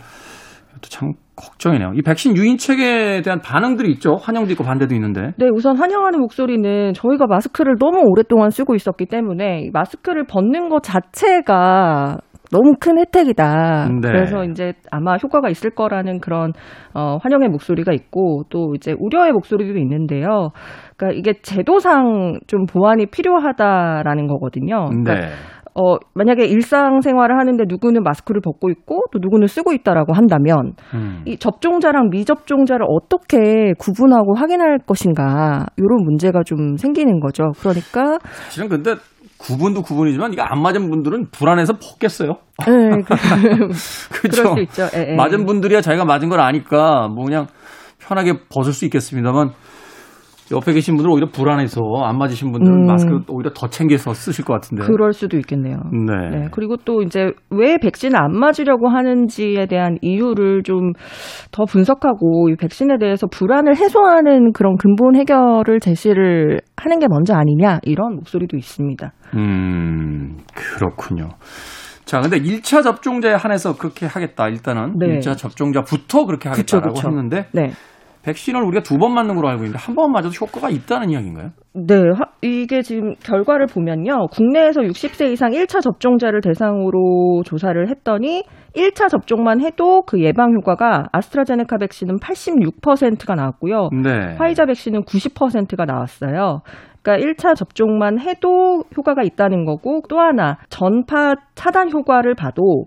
참 0.89 1.13
걱정이네요. 1.37 1.93
이 1.95 2.03
백신 2.03 2.37
유인책에 2.37 3.23
대한 3.23 3.41
반응들이 3.41 3.91
있죠. 3.93 4.17
환영도 4.17 4.53
있고 4.53 4.65
반대도 4.65 4.95
있는데. 4.95 5.33
네, 5.37 5.47
우선 5.53 5.77
환영하는 5.77 6.21
목소리는 6.21 6.93
저희가 6.95 7.27
마스크를 7.27 7.77
너무 7.79 8.01
오랫동안 8.05 8.51
쓰고 8.51 8.75
있었기 8.75 9.07
때문에 9.07 9.71
마스크를 9.73 10.25
벗는 10.27 10.69
것 10.69 10.83
자체가 10.83 12.19
너무 12.51 12.75
큰 12.81 12.99
혜택이다. 12.99 13.89
네. 14.01 14.09
그래서 14.09 14.45
이제 14.45 14.73
아마 14.91 15.17
효과가 15.17 15.49
있을 15.49 15.71
거라는 15.71 16.21
그런 16.21 16.53
어, 16.95 17.19
환영의 17.23 17.49
목소리가 17.49 17.93
있고 17.93 18.45
또 18.49 18.75
이제 18.75 18.95
우려의 18.99 19.33
목소리도 19.33 19.79
있는데요. 19.79 20.51
그러니까 20.97 21.19
이게 21.19 21.41
제도상 21.43 22.41
좀 22.47 22.67
보완이 22.67 23.07
필요하다라는 23.07 24.27
거거든요. 24.27 24.87
그러니까 24.87 25.15
네. 25.15 25.29
어, 25.81 25.97
만약에 26.15 26.45
일상생활을 26.45 27.39
하는데 27.39 27.65
누구는 27.69 28.03
마스크를 28.03 28.41
벗고 28.41 28.69
있고 28.69 29.05
또 29.13 29.21
누구는 29.21 29.47
쓰고 29.47 29.73
있다라고 29.73 30.13
한다면 30.13 30.73
음. 30.93 31.23
이 31.25 31.37
접종자랑 31.37 32.09
미접종자를 32.11 32.85
어떻게 32.89 33.75
구분하고 33.79 34.35
확인할 34.35 34.79
것인가 34.79 35.67
이런 35.77 36.05
문제가 36.05 36.43
좀 36.43 36.77
생기는 36.77 37.21
거죠. 37.21 37.53
그러니까 37.61 38.19
사실은 38.23 38.69
근데 38.69 38.95
구분도 39.39 39.83
구분이지만 39.83 40.33
이거 40.33 40.43
안 40.43 40.61
맞은 40.61 40.91
분들은 40.91 41.31
불안해서 41.31 41.75
벗겠어요. 41.75 42.39
네, 42.67 43.03
그렇죠. 44.13 44.57
에, 44.95 45.13
에. 45.13 45.15
맞은 45.17 45.47
분들이야 45.47 45.81
자기가 45.81 46.05
맞은 46.05 46.29
걸 46.29 46.41
아니까 46.41 47.09
뭐 47.09 47.25
그냥 47.25 47.47
편하게 48.01 48.35
벗을 48.49 48.73
수 48.73 48.85
있겠습니다만 48.87 49.53
옆에 50.53 50.73
계신 50.73 50.97
분들은 50.97 51.13
오히려 51.13 51.29
불안해서 51.31 51.81
안 52.05 52.19
맞으신 52.19 52.53
분들은 52.53 52.83
음. 52.83 52.87
마스크를 52.87 53.21
오히려 53.29 53.51
더 53.55 53.69
챙겨서 53.69 54.15
쓰실 54.15 54.45
것 54.45 54.55
같은데. 54.55 54.85
그럴 54.85 55.13
수도 55.13 55.37
있겠네요. 55.37 55.77
네. 55.93 56.31
네. 56.31 56.49
그리고 56.51 56.77
또 56.77 57.03
이제 57.03 57.33
왜 57.51 57.79
백신을 57.79 58.17
안 58.17 58.33
맞으려고 58.33 58.89
하는지에 58.89 59.67
대한 59.67 59.99
이유를 60.03 60.63
좀 60.63 60.93
더 61.51 61.65
분석하고 61.65 62.51
이 62.51 62.57
백신에 62.57 62.99
대해서 62.99 63.27
불안을 63.27 63.77
해소하는 63.77 64.53
그런 64.53 64.77
근본 64.77 65.17
해결을 65.17 65.81
제시를 65.81 66.61
하는 66.77 66.99
게 66.99 67.07
먼저 67.09 67.35
아니냐 67.35 67.81
이런 67.83 68.15
목소리도 68.17 68.57
있습니다. 68.57 69.13
음, 69.35 70.37
그렇군요. 70.55 71.31
자, 72.05 72.21
근데 72.21 72.39
1차 72.39 72.83
접종자에 72.83 73.35
한해서 73.35 73.77
그렇게 73.77 74.07
하겠다. 74.07 74.49
일단은 74.49 74.95
네. 74.99 75.19
1차 75.19 75.37
접종자부터 75.37 76.25
그렇게 76.27 76.49
하겠다라고 76.49 76.95
그쵸, 76.95 77.09
그쵸. 77.09 77.09
했는데 77.09 77.47
네. 77.53 77.71
백신을 78.23 78.63
우리가 78.63 78.83
두 78.83 78.99
번 78.99 79.15
맞는 79.15 79.35
걸로 79.37 79.49
알고 79.49 79.63
있는데 79.65 79.79
한 79.79 79.95
번 79.95 80.13
맞아도 80.13 80.31
효과가 80.31 80.71
있다는 80.71 81.11
이야기인가요? 81.11 81.51
네, 81.75 81.97
이게 82.43 82.83
지금 82.83 83.15
결과를 83.25 83.67
보면요. 83.67 84.27
국내에서 84.33 84.81
60세 84.83 85.33
이상 85.33 85.51
1차 85.53 85.81
접종자를 85.81 86.41
대상으로 86.41 87.43
조사를 87.45 87.89
했더니 87.89 88.43
1차 88.75 89.09
접종만 89.09 89.61
해도 89.61 90.03
그 90.03 90.21
예방 90.21 90.53
효과가 90.55 91.07
아스트라제네카 91.13 91.79
백신은 91.79 92.17
86%가 92.17 93.35
나왔고요. 93.35 93.91
네. 94.03 94.35
화이자 94.39 94.67
백신은 94.67 95.03
90%가 95.03 95.85
나왔어요. 95.85 96.61
그러니까 97.03 97.27
1차 97.27 97.55
접종만 97.55 98.19
해도 98.19 98.83
효과가 98.97 99.23
있다는 99.23 99.65
거고 99.65 100.03
또 100.09 100.19
하나 100.19 100.59
전파 100.69 101.35
차단 101.55 101.91
효과를 101.91 102.35
봐도 102.35 102.87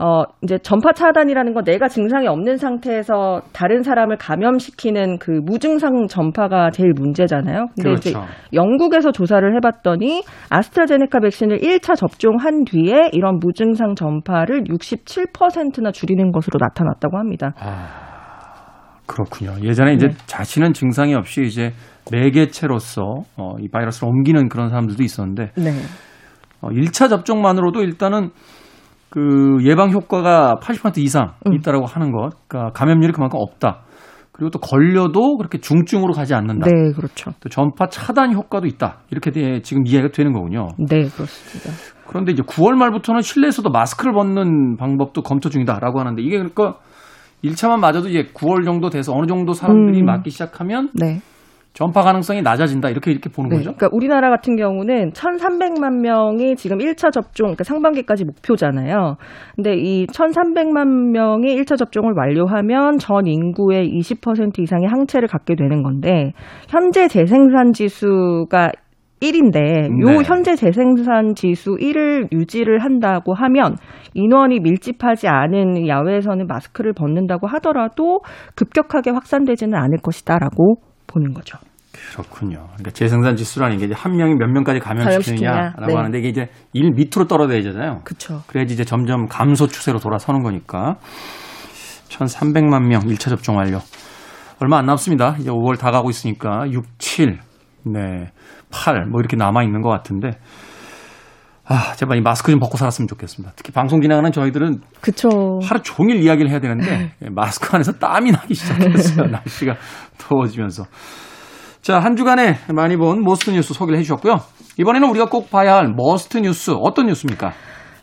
어, 0.00 0.22
이제 0.42 0.58
전파 0.58 0.92
차단이라는 0.92 1.54
건 1.54 1.64
내가 1.64 1.88
증상이 1.88 2.28
없는 2.28 2.56
상태에서 2.56 3.42
다른 3.52 3.82
사람을 3.82 4.16
감염시키는 4.16 5.18
그 5.18 5.40
무증상 5.44 6.06
전파가 6.06 6.70
제일 6.70 6.92
문제잖아요. 6.94 7.66
근데 7.74 7.82
그렇죠. 7.82 8.08
이제 8.10 8.18
영국에서 8.52 9.10
조사를 9.10 9.56
해봤더니 9.56 10.22
아스트라제네카 10.50 11.18
백신을 11.20 11.58
1차 11.58 11.96
접종한 11.96 12.64
뒤에 12.64 13.10
이런 13.12 13.38
무증상 13.40 13.96
전파를 13.96 14.64
67%나 14.64 15.90
줄이는 15.90 16.30
것으로 16.30 16.58
나타났다고 16.60 17.18
합니다. 17.18 17.52
아... 17.58 18.08
그렇군요. 19.08 19.54
예전에 19.62 19.94
이제 19.94 20.08
네. 20.08 20.14
자신은 20.26 20.74
증상이 20.74 21.14
없이 21.14 21.42
이제 21.42 21.72
매개체로서 22.12 23.02
어, 23.38 23.54
이 23.58 23.68
바이러스를 23.68 24.06
옮기는 24.06 24.50
그런 24.50 24.68
사람들도 24.68 25.02
있었는데 25.02 25.52
네. 25.56 25.70
어, 26.60 26.68
1차 26.68 27.08
접종만으로도 27.08 27.82
일단은 27.82 28.30
그 29.10 29.58
예방 29.64 29.90
효과가 29.90 30.56
80% 30.60 30.98
이상 30.98 31.32
음. 31.46 31.54
있다라고 31.54 31.86
하는 31.86 32.12
것, 32.12 32.30
그러니까 32.48 32.72
감염률이 32.72 33.12
그만큼 33.12 33.38
없다. 33.40 33.80
그리고 34.32 34.50
또 34.50 34.60
걸려도 34.60 35.36
그렇게 35.36 35.58
중증으로 35.58 36.12
가지 36.12 36.32
않는다. 36.34 36.66
네, 36.66 36.92
그렇죠. 36.94 37.32
또 37.40 37.48
전파 37.48 37.88
차단 37.88 38.32
효과도 38.32 38.66
있다. 38.68 38.98
이렇게 39.10 39.32
돼- 39.32 39.62
지금 39.62 39.84
이해가 39.84 40.08
되는 40.12 40.32
거군요. 40.32 40.68
네, 40.78 41.08
그렇습니다. 41.08 41.70
그런데 42.06 42.32
이제 42.32 42.42
9월 42.42 42.74
말부터는 42.76 43.20
실내에서도 43.22 43.68
마스크를 43.70 44.12
벗는 44.12 44.76
방법도 44.76 45.22
검토 45.22 45.48
중이다라고 45.48 45.98
하는데 45.98 46.22
이게 46.22 46.36
그러니까 46.36 46.76
1차만 47.44 47.80
맞아도 47.80 48.08
이제 48.08 48.28
9월 48.32 48.64
정도 48.64 48.90
돼서 48.90 49.12
어느 49.14 49.26
정도 49.26 49.52
사람들이 49.54 50.00
음. 50.00 50.06
맞기 50.06 50.30
시작하면 50.30 50.90
네. 50.94 51.20
전파 51.78 52.02
가능성이 52.02 52.42
낮아진다. 52.42 52.88
이렇게 52.88 53.12
이렇게 53.12 53.30
보는 53.30 53.50
네, 53.50 53.56
거죠. 53.58 53.72
그러니까 53.76 53.88
우리나라 53.92 54.30
같은 54.30 54.56
경우는 54.56 55.12
1,300만 55.12 56.00
명이 56.00 56.56
지금 56.56 56.78
1차 56.78 57.12
접종, 57.12 57.46
그러니까 57.46 57.62
상반기까지 57.62 58.24
목표잖아요. 58.24 59.14
근데 59.54 59.76
이 59.76 60.04
1,300만 60.06 61.12
명이 61.12 61.54
1차 61.54 61.78
접종을 61.78 62.14
완료하면 62.16 62.98
전 62.98 63.28
인구의 63.28 63.96
20% 63.96 64.58
이상의 64.58 64.88
항체를 64.88 65.28
갖게 65.28 65.54
되는 65.54 65.84
건데 65.84 66.32
현재 66.68 67.06
재생산 67.06 67.72
지수가 67.72 68.72
1인데 69.20 70.00
요 70.00 70.18
네. 70.18 70.22
현재 70.24 70.56
재생산 70.56 71.36
지수 71.36 71.76
1을 71.76 72.32
유지를 72.32 72.80
한다고 72.80 73.34
하면 73.34 73.76
인원이 74.14 74.58
밀집하지 74.58 75.28
않은 75.28 75.86
야외에서는 75.86 76.44
마스크를 76.48 76.92
벗는다고 76.92 77.46
하더라도 77.46 78.18
급격하게 78.56 79.10
확산되지는 79.10 79.78
않을 79.78 79.98
것이다라고 80.02 80.78
보는 81.06 81.34
거죠. 81.34 81.58
그렇군요. 82.12 82.66
그러니까 82.74 82.90
재생산 82.90 83.36
지수라는 83.36 83.78
게 83.78 83.86
이제 83.86 83.94
한 83.96 84.16
명이 84.16 84.34
몇 84.34 84.48
명까지 84.48 84.80
감염시키냐. 84.80 85.50
감염시키느냐라고 85.50 85.86
네. 85.86 85.94
하는데 85.94 86.18
이게 86.18 86.28
이제 86.28 86.48
1 86.72 86.92
밑으로 86.94 87.26
떨어져야잖아요. 87.26 88.00
그렇죠. 88.04 88.42
그래야지 88.46 88.74
이제 88.74 88.84
점점 88.84 89.26
감소 89.26 89.66
추세로 89.66 89.98
돌아서는 89.98 90.42
거니까 90.42 90.96
1,300만 92.08 92.86
명 92.86 93.00
1차 93.02 93.28
접종 93.28 93.56
완료. 93.56 93.80
얼마 94.60 94.78
안 94.78 94.86
남습니다. 94.86 95.36
이제 95.38 95.50
5월 95.50 95.78
다 95.78 95.90
가고 95.90 96.10
있으니까 96.10 96.68
6, 96.70 96.84
7, 96.98 97.38
네, 97.84 98.30
8 98.70 99.06
뭐 99.06 99.20
이렇게 99.20 99.36
남아 99.36 99.62
있는 99.62 99.82
것 99.82 99.88
같은데 99.88 100.38
아, 101.70 101.92
제발 101.96 102.16
이 102.16 102.22
마스크 102.22 102.50
좀 102.50 102.58
벗고 102.60 102.78
살았으면 102.78 103.08
좋겠습니다. 103.08 103.52
특히 103.54 103.72
방송 103.72 104.00
진행하는 104.00 104.32
저희들은 104.32 104.80
그쵸. 105.02 105.28
하루 105.62 105.82
종일 105.82 106.16
이야기를 106.22 106.50
해야 106.50 106.60
되는데 106.60 107.12
예, 107.22 107.28
마스크 107.28 107.68
안에서 107.74 107.92
땀이 107.92 108.32
나기 108.32 108.54
시작했어요. 108.54 109.26
날씨가 109.30 109.76
더워지면서. 110.16 110.84
자, 111.88 111.98
한 111.98 112.16
주간에 112.16 112.56
많이 112.74 112.98
본 112.98 113.22
Most 113.22 113.48
뉴스 113.48 113.72
소개를 113.72 113.98
해주셨고요. 114.00 114.34
이번에는 114.78 115.08
우리가 115.08 115.30
꼭 115.30 115.50
봐야 115.50 115.76
할 115.76 115.94
Must 115.96 116.36
뉴스 116.36 116.72
어떤 116.72 117.06
뉴스입니까? 117.06 117.52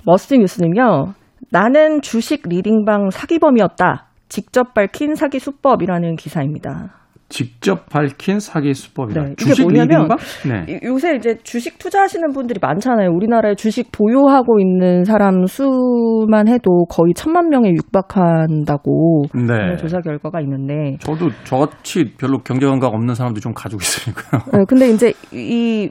Must 0.07 0.33
뉴스는요. 0.33 1.13
나는 1.51 2.01
주식 2.01 2.49
리딩방 2.49 3.11
사기범이었다. 3.11 4.07
직접 4.27 4.73
밝힌 4.73 5.13
사기 5.13 5.37
수법이라는 5.37 6.15
기사입니다. 6.15 6.95
직접 7.27 7.89
밝힌 7.89 8.39
사기 8.39 8.73
수법이다. 8.73 9.21
네, 9.23 9.31
이게 9.33 9.45
주식 9.45 9.63
뭐냐면 9.63 10.03
리딩방? 10.07 10.17
네. 10.67 10.73
이- 10.73 10.79
요새 10.85 11.15
이제 11.15 11.37
주식 11.43 11.79
투자하시는 11.79 12.31
분들이 12.33 12.59
많잖아요. 12.61 13.09
우리나라에 13.11 13.55
주식 13.55 13.91
보유하고 13.91 14.59
있는 14.59 15.03
사람 15.03 15.45
수만 15.47 16.47
해도 16.47 16.85
거의 16.85 17.13
천만 17.15 17.49
명에 17.49 17.71
육박한다고 17.71 19.23
네. 19.33 19.75
조사 19.77 19.99
결과가 20.01 20.39
있는데 20.41 20.97
저도 20.99 21.29
저같이 21.43 22.13
별로 22.19 22.39
경제 22.39 22.65
감각 22.65 22.93
없는 22.93 23.15
사람도 23.15 23.39
좀 23.41 23.53
가지고 23.53 23.79
있으니까요. 23.81 24.41
네, 24.53 24.59
근데 24.67 24.89
이제 24.89 25.13
이, 25.33 25.89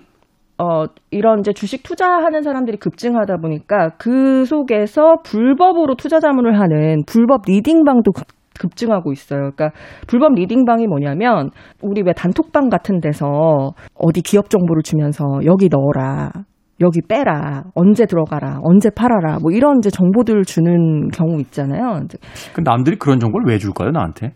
어, 0.59 0.85
이런 1.11 1.41
이제 1.41 1.53
주식 1.53 1.83
투자하는 1.83 2.43
사람들이 2.43 2.77
급증하다 2.79 3.39
보니까 3.39 3.91
그 3.99 4.45
속에서 4.45 5.17
불법으로 5.25 5.97
투자 5.97 6.21
자문을 6.21 6.61
하는 6.61 7.03
불법 7.07 7.43
리딩방도 7.47 8.13
급, 8.59 8.75
급증하고 8.75 9.13
있어요. 9.13 9.51
그러니까 9.55 9.71
불법 10.07 10.35
리딩방이 10.35 10.87
뭐냐면 10.87 11.51
우리 11.83 12.03
왜 12.03 12.13
단톡방 12.13 12.69
같은 12.69 13.01
데서 13.01 13.73
어디 13.95 14.23
기업 14.23 14.51
정보를 14.51 14.83
주면서 14.83 15.25
여기 15.45 15.69
넣어라. 15.69 16.31
여기 16.81 17.01
빼라. 17.09 17.65
언제 17.75 18.05
들어가라. 18.05 18.59
언제 18.63 18.91
팔아라. 18.91 19.39
뭐 19.41 19.53
이런 19.53 19.79
이제 19.79 19.91
정보들 19.91 20.43
주는 20.45 21.09
경우 21.11 21.39
있잖아요. 21.41 22.01
이제 22.05 22.19
그 22.53 22.63
남들이 22.63 22.97
그런 22.99 23.21
정보를 23.21 23.47
왜 23.47 23.59
줄까요, 23.59 23.91
나한테? 23.91 24.33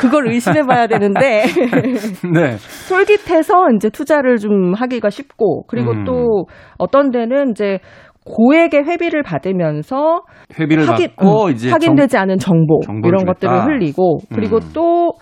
그걸 0.00 0.28
의심해 0.28 0.62
봐야 0.62 0.86
되는데 0.86 1.42
네. 2.32 2.56
솔깃해서 2.58 3.70
이제 3.76 3.90
투자를 3.90 4.38
좀 4.38 4.72
하기가 4.72 5.10
쉽고 5.10 5.64
그리고 5.66 5.92
음. 5.92 6.04
또 6.04 6.46
어떤 6.78 7.10
데는 7.10 7.50
이제 7.50 7.80
고액의 8.24 8.84
회비를 8.84 9.22
받으면서 9.22 10.22
회비를 10.58 10.88
확인, 10.88 11.08
받고 11.08 11.44
음, 11.46 11.50
이제 11.50 11.70
확인되지 11.70 12.16
않은 12.16 12.38
정보 12.38 12.80
이런 13.04 13.20
주겠다. 13.20 13.32
것들을 13.32 13.64
흘리고 13.66 14.18
그리고 14.34 14.56
음. 14.56 14.70
또 14.72 15.12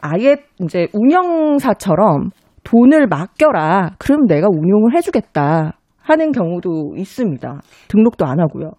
아예 0.00 0.36
이제 0.62 0.88
운영사처럼 0.92 2.30
돈을 2.64 3.06
맡겨라. 3.08 3.90
그럼 3.98 4.26
내가 4.26 4.48
운용을 4.50 4.94
해주겠다 4.94 5.72
하는 6.02 6.32
경우도 6.32 6.94
있습니다. 6.96 7.60
등록도 7.88 8.26
안 8.26 8.40
하고요. 8.40 8.70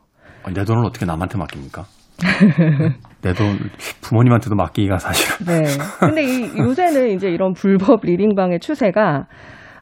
정- 0.43 0.53
내 0.53 0.63
돈을 0.63 0.85
어떻게 0.85 1.05
남한테 1.05 1.37
맡깁니까? 1.37 1.83
내 3.21 3.33
돈 3.33 3.57
부모님한테도 4.01 4.55
맡기기가 4.55 4.97
사실은 4.97 5.45
네. 5.45 5.63
근데 5.99 6.23
이, 6.23 6.57
요새는 6.57 7.09
이제 7.11 7.29
이런 7.29 7.53
불법 7.53 8.01
리딩방의 8.03 8.59
추세가 8.59 9.25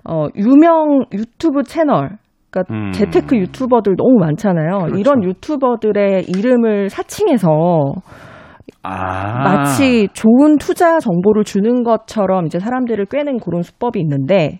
어, 0.03 0.27
유명 0.35 1.05
유튜브 1.13 1.63
채널 1.63 2.17
그러니까 2.55 2.73
음. 2.73 2.91
재테크 2.91 3.35
유튜버들 3.35 3.95
너무 3.97 4.17
많잖아요. 4.19 4.77
그렇죠. 4.85 4.97
이런 4.97 5.23
유튜버들의 5.23 6.25
이름을 6.29 6.89
사칭해서 6.89 7.93
아. 8.83 9.43
마치 9.43 10.07
좋은 10.13 10.57
투자 10.57 10.99
정보를 10.99 11.43
주는 11.43 11.83
것처럼 11.83 12.45
이제 12.45 12.59
사람들을 12.59 13.05
꿰는 13.07 13.39
그런 13.39 13.61
수법이 13.61 13.99
있는데 13.99 14.59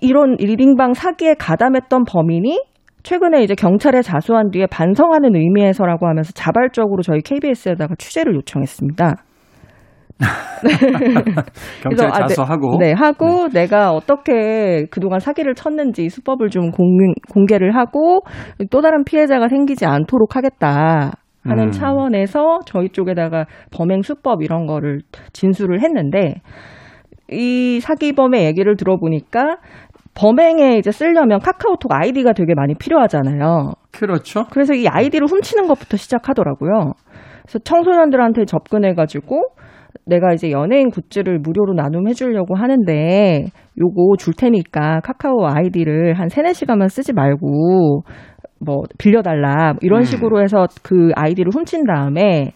이런 0.00 0.36
리딩방 0.38 0.94
사기에 0.94 1.34
가담했던 1.34 2.04
범인이 2.04 2.60
최근에 3.02 3.42
이제 3.42 3.54
경찰에 3.54 4.02
자수한 4.02 4.50
뒤에 4.50 4.66
반성하는 4.66 5.36
의미에서라고 5.36 6.06
하면서 6.06 6.32
자발적으로 6.32 7.02
저희 7.02 7.20
KBS에다가 7.20 7.94
취재를 7.98 8.34
요청했습니다. 8.34 9.14
경찰에 11.82 11.82
그래서, 11.82 12.06
아, 12.06 12.26
네, 12.26 12.28
자수하고 12.28 12.78
네, 12.78 12.92
하고 12.92 13.48
내가 13.48 13.90
어떻게 13.90 14.86
그동안 14.90 15.20
사기를 15.20 15.54
쳤는지 15.54 16.08
수법을 16.08 16.50
좀 16.50 16.70
공, 16.70 17.12
공개를 17.30 17.74
하고 17.74 18.20
또 18.70 18.80
다른 18.80 19.04
피해자가 19.04 19.48
생기지 19.48 19.86
않도록 19.86 20.36
하겠다 20.36 21.12
하는 21.42 21.64
음. 21.64 21.70
차원에서 21.70 22.60
저희 22.64 22.88
쪽에다가 22.88 23.46
범행 23.70 24.02
수법 24.02 24.42
이런 24.42 24.66
거를 24.66 25.00
진술을 25.32 25.82
했는데 25.82 26.40
이 27.30 27.80
사기범의 27.80 28.44
얘기를 28.44 28.76
들어보니까 28.76 29.58
범행에 30.14 30.76
이제 30.78 30.90
쓰려면 30.92 31.40
카카오톡 31.40 31.92
아이디가 31.92 32.32
되게 32.32 32.54
많이 32.54 32.74
필요하잖아요. 32.74 33.72
그렇죠. 33.90 34.44
그래서 34.50 34.72
이 34.74 34.86
아이디를 34.86 35.26
훔치는 35.26 35.66
것부터 35.66 35.96
시작하더라고요. 35.96 36.92
그래서 37.42 37.58
청소년들한테 37.58 38.44
접근해가지고 38.44 39.42
내가 40.06 40.32
이제 40.32 40.50
연예인 40.50 40.90
굿즈를 40.90 41.38
무료로 41.38 41.74
나눔해 41.74 42.12
주려고 42.14 42.56
하는데 42.56 43.46
요거 43.78 44.16
줄 44.18 44.34
테니까 44.34 45.00
카카오 45.00 45.46
아이디를 45.46 46.14
한 46.14 46.28
3, 46.28 46.44
4시간만 46.44 46.88
쓰지 46.88 47.12
말고 47.12 48.02
뭐 48.64 48.82
빌려달라 48.98 49.74
이런 49.80 50.00
음. 50.00 50.04
식으로 50.04 50.40
해서 50.40 50.66
그 50.82 51.10
아이디를 51.14 51.52
훔친 51.54 51.84
다음에 51.84 52.52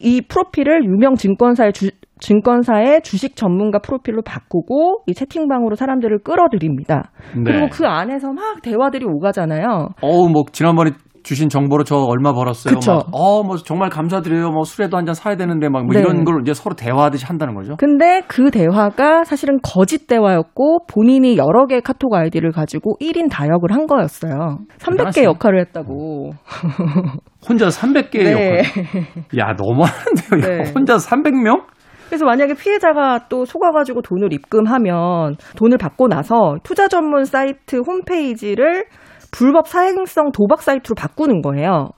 이 0.00 0.20
프로필을 0.20 0.84
유명 0.84 1.14
증권사의 1.14 1.72
주, 1.72 1.90
증권사의 2.18 3.02
주식 3.02 3.36
전문가 3.36 3.78
프로필로 3.78 4.22
바꾸고 4.22 5.02
이 5.06 5.14
채팅방으로 5.14 5.74
사람들을 5.74 6.20
끌어들입니다. 6.20 7.10
네. 7.36 7.42
그리고 7.44 7.68
그 7.70 7.86
안에서 7.86 8.32
막 8.32 8.62
대화들이 8.62 9.04
오가잖아요. 9.04 9.88
어우 10.00 10.28
뭐 10.30 10.44
지난번에 10.50 10.92
주신 11.26 11.48
정보로 11.48 11.82
저 11.82 11.96
얼마 11.96 12.32
벌었어요. 12.32 12.74
그쵸. 12.76 12.92
막, 12.92 13.06
어, 13.10 13.42
뭐 13.42 13.56
정말 13.56 13.90
감사드려요. 13.90 14.50
뭐 14.50 14.62
술에도 14.62 14.96
한 14.96 15.06
잔 15.06 15.14
사야 15.14 15.34
되는데 15.36 15.68
막뭐 15.68 15.88
네. 15.92 15.98
이런 16.00 16.24
걸 16.24 16.40
이제 16.42 16.54
서로 16.54 16.76
대화하듯이 16.76 17.26
한다는 17.26 17.54
거죠. 17.54 17.74
근데 17.78 18.22
그 18.28 18.50
대화가 18.52 19.24
사실은 19.24 19.58
거짓 19.62 20.06
대화였고 20.06 20.86
본인이 20.86 21.36
여러 21.36 21.66
개의 21.66 21.80
카톡 21.82 22.14
아이디를 22.14 22.52
가지고 22.52 22.96
1인 23.00 23.28
다역을 23.30 23.72
한 23.72 23.86
거였어요. 23.86 24.58
300개 24.78 24.90
대단하시네. 24.96 25.26
역할을 25.26 25.60
했다고. 25.60 26.30
혼자 27.48 27.66
300개의 27.68 28.24
네. 28.24 28.30
역할. 28.32 28.62
야, 29.38 29.54
너무하는데요. 29.56 30.40
네. 30.64 30.72
혼자 30.74 30.96
300명? 30.96 31.62
그래서 32.08 32.24
만약에 32.24 32.54
피해자가 32.54 33.26
또 33.28 33.44
속아가지고 33.44 34.02
돈을 34.02 34.32
입금하면 34.32 35.36
돈을 35.56 35.76
받고 35.78 36.06
나서 36.08 36.56
투자 36.62 36.86
전문 36.88 37.24
사이트 37.24 37.80
홈페이지를 37.84 38.84
불법 39.36 39.68
사행성 39.68 40.32
도박 40.32 40.62
사이트로 40.62 40.94
바꾸는 40.94 41.42
거예요. 41.42 41.90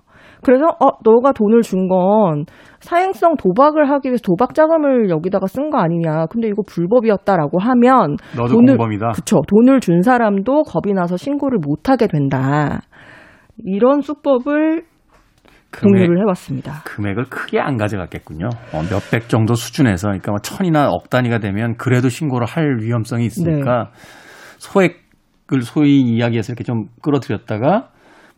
그래서 0.42 0.66
어 0.80 0.90
너가 1.04 1.32
돈을 1.32 1.62
준 1.62 1.88
건 1.88 2.44
사행성 2.80 3.36
도박을 3.36 3.90
하기 3.90 4.08
위해서 4.08 4.22
도박 4.22 4.54
자금을 4.54 5.08
여기다가 5.10 5.46
쓴 5.46 5.70
거 5.70 5.78
아니냐. 5.78 6.26
근데 6.26 6.48
이거 6.48 6.62
불법이었다라고 6.66 7.58
하면 7.60 8.16
너도 8.36 8.54
돈을 8.54 8.76
공범이다. 8.76 9.12
그쵸 9.14 9.40
돈을 9.48 9.80
준 9.80 10.02
사람도 10.02 10.62
겁이 10.64 10.94
나서 10.94 11.16
신고를 11.16 11.58
못 11.60 11.88
하게 11.88 12.06
된다. 12.06 12.80
이런 13.64 14.00
수법을 14.00 14.84
금액, 15.70 15.92
공유를 15.92 16.20
해왔습니다. 16.20 16.82
금액을 16.86 17.24
크게 17.24 17.60
안 17.60 17.76
가져갔겠군요. 17.76 18.46
어, 18.72 18.82
몇백 18.90 19.28
정도 19.28 19.54
수준에서 19.54 20.08
그러니까 20.08 20.30
뭐 20.32 20.38
천이나 20.40 20.88
억 20.90 21.10
단위가 21.10 21.38
되면 21.38 21.76
그래도 21.76 22.08
신고를 22.08 22.46
할 22.46 22.78
위험성이 22.80 23.26
있으니까 23.26 23.90
소액 24.58 25.07
을 25.52 25.62
소위 25.62 26.00
이야기해서 26.02 26.52
이렇게 26.52 26.62
좀 26.64 26.86
끌어들였다가 27.02 27.88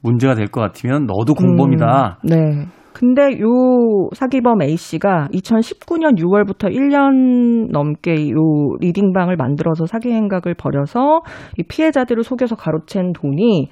문제가 0.03 0.35
될 0.35 0.47
것 0.49 0.61
같으면 0.61 1.07
너도 1.07 1.35
공범이다. 1.35 2.19
음, 2.23 2.29
네. 2.29 2.67
근데 2.93 3.39
요 3.41 4.09
사기범 4.15 4.63
A 4.63 4.77
씨가 4.77 5.29
2019년 5.33 6.19
6월부터 6.19 6.73
1년 6.75 7.71
넘게 7.71 8.31
요 8.31 8.37
리딩방을 8.81 9.37
만들어서 9.37 9.87
사기 9.87 10.11
행각을 10.13 10.55
벌여서 10.55 11.21
이 11.59 11.63
피해자들을 11.63 12.23
속여서 12.23 12.57
가로챈 12.57 13.15
돈이 13.15 13.69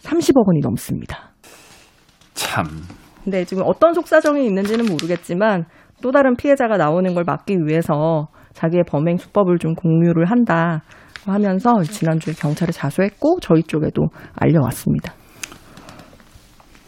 30억 0.00 0.46
원이 0.46 0.60
넘습니다. 0.62 1.30
참. 2.34 2.64
근데 3.24 3.44
지금 3.44 3.62
어떤 3.66 3.94
속사정이 3.94 4.44
있는지는 4.46 4.86
모르겠지만 4.86 5.64
또 6.02 6.10
다른 6.12 6.36
피해자가 6.36 6.76
나오는 6.76 7.14
걸 7.14 7.24
막기 7.26 7.56
위해서 7.66 8.28
자기의 8.52 8.84
범행 8.88 9.16
수법을 9.16 9.58
좀 9.58 9.74
공유를 9.74 10.26
한다 10.26 10.82
하면서 11.32 11.82
지난주에 11.82 12.34
경찰에 12.34 12.72
자수했고 12.72 13.38
저희 13.40 13.62
쪽에도 13.62 14.08
알려왔습니다. 14.34 15.12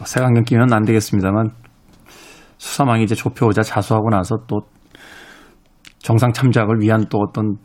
색안경 0.03 0.43
끼면 0.43 0.73
안 0.73 0.83
되겠습니다만 0.83 1.51
수사망이 2.57 3.03
이제 3.03 3.15
좁혀오자 3.15 3.61
자수하고 3.61 4.09
나서 4.09 4.37
또 4.47 4.61
정상 5.99 6.31
참작을 6.31 6.79
위한 6.81 7.05
또 7.09 7.19
어떤 7.19 7.57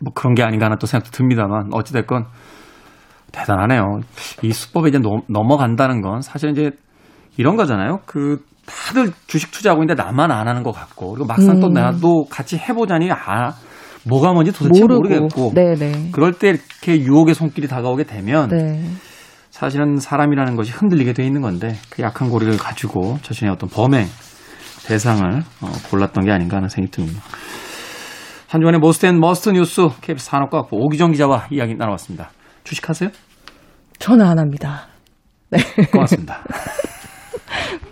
뭐 0.00 0.12
그런 0.14 0.34
게 0.34 0.42
아닌가 0.42 0.66
하는 0.66 0.78
또 0.78 0.86
생각도 0.86 1.10
듭니다만 1.16 1.68
어찌됐건 1.72 2.26
대단하네요. 3.30 4.00
이 4.42 4.52
수법에 4.52 4.88
이제 4.88 4.98
넘, 4.98 5.20
넘어간다는 5.28 6.02
건 6.02 6.20
사실 6.20 6.50
이제 6.50 6.70
이런 7.36 7.56
거잖아요. 7.56 8.00
그 8.04 8.44
다들 8.66 9.10
주식 9.26 9.50
투자하고 9.50 9.82
있는데 9.82 10.02
나만 10.02 10.30
안 10.30 10.48
하는 10.48 10.62
것 10.62 10.72
같고 10.72 11.12
그리고 11.12 11.26
막상 11.26 11.60
또 11.60 11.68
음. 11.68 11.72
나도 11.72 12.24
같이 12.30 12.56
해보자니 12.56 13.10
아 13.10 13.52
뭐가 14.04 14.32
뭔지 14.32 14.52
도대체 14.52 14.80
모르고. 14.80 15.02
모르겠고 15.02 15.52
네네. 15.54 16.10
그럴 16.12 16.32
때 16.32 16.48
이렇게 16.50 16.98
유혹의 17.00 17.34
손길이 17.34 17.68
다가오게 17.68 18.04
되면 18.04 18.48
네. 18.48 18.82
사실은 19.50 19.96
사람이라는 19.96 20.56
것이 20.56 20.72
흔들리게 20.72 21.12
돼 21.12 21.24
있는 21.24 21.40
건데 21.42 21.76
그 21.90 22.02
약한 22.02 22.30
고리를 22.30 22.56
가지고 22.56 23.18
자신의 23.22 23.52
어떤 23.52 23.68
범행 23.68 24.06
대상을 24.86 25.42
어, 25.60 25.66
골랐던 25.90 26.24
게 26.24 26.32
아닌가 26.32 26.56
하는 26.56 26.68
생각이 26.68 26.90
듭니다. 26.90 27.22
한 28.48 28.60
주간의 28.60 28.80
Most 28.80 29.06
and 29.06 29.18
Must 29.18 29.50
뉴스 29.50 29.88
KBS 30.00 30.26
산업과학부 30.26 30.76
오기정 30.76 31.12
기자와 31.12 31.46
이야기 31.50 31.74
나눠봤습니다. 31.74 32.30
주식하세요? 32.64 33.10
전혀 33.98 34.30
안 34.30 34.38
합니다. 34.38 34.88
고맙습니다. 35.92 36.42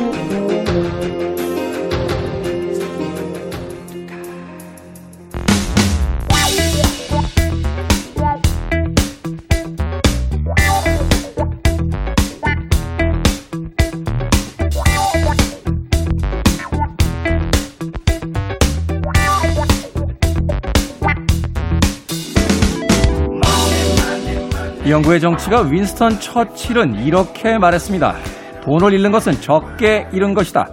영국의 24.91 25.21
정치가 25.21 25.61
윈스턴 25.61 26.19
처칠은 26.19 27.05
이렇게 27.05 27.57
말했습니다. 27.57 28.13
돈을 28.61 28.93
잃는 28.93 29.11
것은 29.11 29.31
적게 29.39 30.07
잃은 30.11 30.33
것이다. 30.33 30.67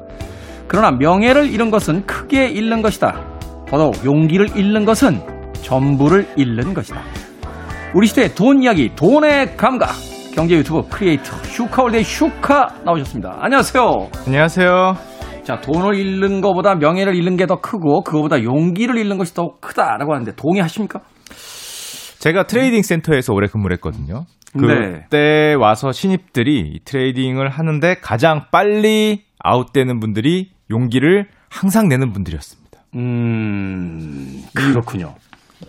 그러나 0.66 0.90
명예를 0.90 1.48
잃은 1.48 1.70
것은 1.70 2.04
크게 2.04 2.48
잃는 2.48 2.82
것이다. 2.82 3.24
더더욱 3.68 4.04
용기를 4.04 4.56
잃는 4.56 4.84
것은 4.84 5.20
전부를 5.62 6.26
잃는 6.36 6.74
것이다. 6.74 7.00
우리 7.94 8.08
시대의 8.08 8.34
돈 8.34 8.62
이야기, 8.62 8.90
돈의 8.96 9.56
감각. 9.56 9.90
경제 10.34 10.56
유튜브 10.56 10.82
크리에이터 10.88 11.36
슈카월드의 11.44 12.02
슈카 12.02 12.74
나오셨습니다. 12.84 13.36
안녕하세요. 13.40 14.08
안녕하세요. 14.26 14.96
자, 15.44 15.60
돈을 15.60 15.94
잃는 15.94 16.40
것보다 16.40 16.74
명예를 16.74 17.14
잃는 17.14 17.36
게 17.36 17.46
더 17.46 17.60
크고 17.60 18.02
그거보다 18.02 18.42
용기를 18.42 18.98
잃는 18.98 19.16
것이 19.16 19.32
더 19.32 19.52
크다라고 19.60 20.12
하는데 20.12 20.32
동의하십니까? 20.34 21.00
제가 22.20 22.44
trading 22.44 22.82
센터에서 22.82 23.32
오래 23.32 23.46
근무를 23.46 23.74
했거든요. 23.76 24.24
네. 24.54 25.02
그때 25.02 25.54
와서 25.54 25.92
신입들이 25.92 26.60
이 26.60 26.80
trading을 26.84 27.48
하는데 27.48 27.94
가장 28.00 28.46
빨리 28.50 29.24
아웃되는 29.40 30.00
분들이 30.00 30.50
용기를 30.70 31.26
항상 31.50 31.88
내는 31.88 32.12
분들이었습니다. 32.12 32.78
음, 32.96 34.42
그렇군요. 34.54 35.14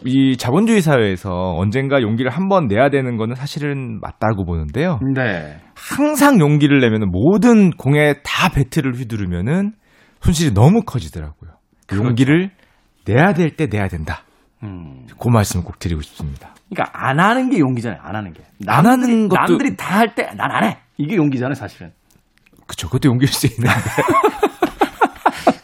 이 0.06 0.38
자본주의 0.38 0.82
사회에서 0.82 1.56
언젠가 1.58 2.02
용기를 2.02 2.32
한 2.32 2.48
번 2.48 2.68
내야 2.68 2.90
되는 2.90 3.18
거는 3.18 3.36
사실은 3.36 4.00
맞다고 4.00 4.46
보는데요. 4.46 5.00
네. 5.16 5.58
항상 5.76 6.40
용기를 6.40 6.80
내면 6.80 7.10
모든 7.12 7.72
공에 7.72 8.14
다 8.24 8.50
배트를 8.50 8.94
휘두르면은 8.94 9.74
손실이 10.22 10.54
너무 10.54 10.82
커지더라고요. 10.84 11.52
그 11.88 11.96
그렇죠. 11.96 12.08
용기를 12.08 12.52
내야 13.06 13.34
될 13.34 13.56
때 13.56 13.68
내야 13.68 13.88
된다. 13.88 14.24
음. 14.64 15.08
그 15.20 15.30
말씀을 15.30 15.64
꼭 15.64 15.80
드리고 15.80 16.02
싶습니다. 16.02 16.54
그러니까 16.70 16.92
안 16.94 17.20
하는 17.20 17.50
게 17.50 17.60
용기잖아요. 17.60 18.00
안 18.04 18.16
하는 18.16 18.34
게. 18.34 18.42
안 18.68 18.86
하는 18.86 19.28
것도- 19.30 19.34
남들이 19.50 19.76
다 19.76 20.00
할 20.00 20.14
때 20.16 20.30
난 20.36 20.52
안 20.52 20.64
해. 20.66 20.78
이게 20.98 21.16
용기잖아요, 21.16 21.56
사실은. 21.56 21.92
그쵸. 22.68 22.88
그것도 22.88 23.10
용기일 23.10 23.28
수 23.32 23.48
있는데. 23.48 23.70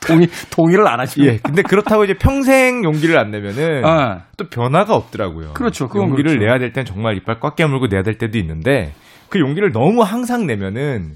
동의 0.07 0.27
동의를 0.51 0.87
안 0.87 0.99
하시면. 0.99 1.27
예. 1.33 1.37
근데 1.39 1.61
그렇다고 1.63 2.03
이제 2.03 2.13
평생 2.13 2.83
용기를 2.83 3.17
안 3.17 3.31
내면은 3.31 3.83
아, 3.85 4.21
또 4.37 4.47
변화가 4.49 4.95
없더라고요. 4.95 5.53
그렇죠. 5.53 5.85
용기를 5.93 6.35
그렇죠. 6.35 6.39
내야 6.39 6.59
될 6.59 6.71
땐 6.73 6.85
정말 6.85 7.15
이빨 7.17 7.39
꽉 7.39 7.55
깨물고 7.55 7.87
내야 7.87 8.03
될 8.03 8.17
때도 8.17 8.37
있는데 8.37 8.93
그 9.29 9.39
용기를 9.39 9.71
너무 9.71 10.03
항상 10.03 10.45
내면은 10.45 11.15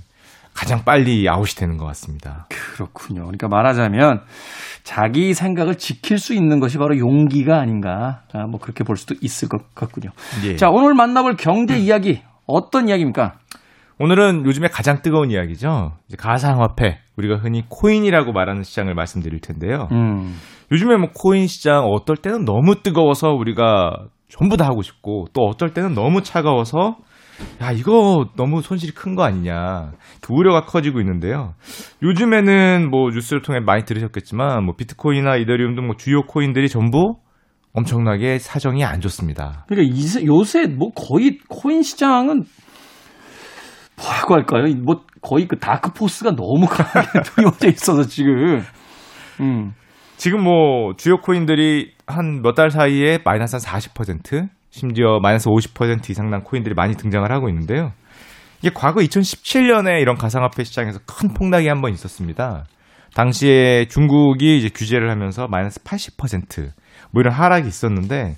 가장 0.53 0.83
빨리 0.83 1.27
아웃이 1.29 1.55
되는 1.55 1.77
것 1.77 1.85
같습니다. 1.85 2.47
그렇군요. 2.49 3.21
그러니까 3.21 3.47
말하자면 3.47 4.21
자기 4.83 5.33
생각을 5.33 5.75
지킬 5.75 6.17
수 6.17 6.33
있는 6.33 6.59
것이 6.59 6.77
바로 6.77 6.97
용기가 6.97 7.59
아닌가. 7.59 8.23
아, 8.33 8.45
뭐 8.47 8.59
그렇게 8.59 8.83
볼 8.83 8.97
수도 8.97 9.15
있을 9.21 9.47
것 9.47 9.73
같군요. 9.75 10.12
예. 10.45 10.55
자, 10.55 10.69
오늘 10.69 10.93
만나볼 10.93 11.35
경제 11.38 11.77
이야기 11.79 12.21
어떤 12.45 12.89
이야기입니까? 12.89 13.33
오늘은 13.99 14.45
요즘에 14.45 14.69
가장 14.69 15.01
뜨거운 15.01 15.29
이야기죠. 15.29 15.93
가상화폐, 16.17 16.99
우리가 17.17 17.35
흔히 17.35 17.63
코인이라고 17.67 18.31
말하는 18.31 18.63
시장을 18.63 18.93
말씀드릴 18.95 19.41
텐데요. 19.41 19.89
음. 19.91 20.35
요즘에 20.71 20.95
뭐 20.95 21.09
코인 21.13 21.47
시장 21.47 21.83
어떨 21.83 22.15
때는 22.15 22.45
너무 22.45 22.81
뜨거워서 22.81 23.29
우리가 23.29 23.91
전부 24.29 24.55
다 24.55 24.65
하고 24.65 24.81
싶고 24.81 25.25
또 25.33 25.41
어떨 25.43 25.73
때는 25.73 25.93
너무 25.95 26.23
차가워서 26.23 26.97
야 27.62 27.71
이거 27.71 28.28
너무 28.36 28.62
손실이 28.62 28.93
큰 28.93 29.15
거 29.15 29.23
아니냐 29.23 29.91
그 30.21 30.34
우려가 30.34 30.62
커지고 30.65 30.99
있는데요. 31.02 31.54
요즘에는 32.04 32.89
뭐 32.89 33.10
뉴스를 33.12 33.41
통해 33.41 33.60
많이 33.60 33.84
들으셨겠지만 33.86 34.63
뭐 34.65 34.75
비트코인이나 34.75 35.36
이더리움 35.38 35.75
등 35.75 35.86
뭐 35.86 35.95
주요 35.97 36.21
코인들이 36.23 36.69
전부 36.69 37.15
엄청나게 37.73 38.39
사정이 38.39 38.84
안 38.84 38.99
좋습니다. 39.02 39.65
그러니까 39.67 39.95
요새 40.25 40.67
뭐 40.67 40.91
거의 40.91 41.38
코인 41.49 41.84
시장은 41.84 42.43
뭐라고 43.97 44.34
할까요? 44.36 44.73
뭐 44.84 45.02
거의 45.21 45.47
그 45.47 45.58
dark 45.60 45.91
force가 45.93 46.32
너무 46.36 46.65
강하게 46.67 47.21
드리워져 47.23 47.67
있어서 47.69 48.04
지금. 48.04 48.63
음. 49.41 49.73
지금 50.17 50.43
뭐 50.43 50.93
주요 50.97 51.17
코인들이 51.17 51.91
한 52.08 52.41
몇 52.41 52.56
달 52.56 52.69
사이에 52.71 53.19
마이너스 53.23 53.56
한 53.56 53.62
40%, 53.62 54.49
심지어 54.69 55.19
마이너스 55.21 55.49
50% 55.49 56.10
이상 56.10 56.29
난 56.29 56.43
코인들이 56.43 56.75
많이 56.75 56.95
등장을 56.95 57.29
하고 57.32 57.49
있는데요. 57.49 57.91
이게 58.62 58.71
과거 58.73 58.99
2017년에 59.01 60.01
이런 60.01 60.15
가상화폐 60.17 60.63
시장에서 60.63 60.99
큰 61.05 61.34
폭락이 61.34 61.67
한 61.67 61.82
번 61.82 61.91
있었습니다. 61.93 62.65
당시에 63.15 63.86
중국이 63.88 64.58
이제 64.58 64.69
규제를 64.69 65.10
하면서 65.10 65.47
마이너스 65.47 65.82
80%뭐 65.84 67.21
이런 67.21 67.34
하락이 67.34 67.67
있었는데 67.67 68.36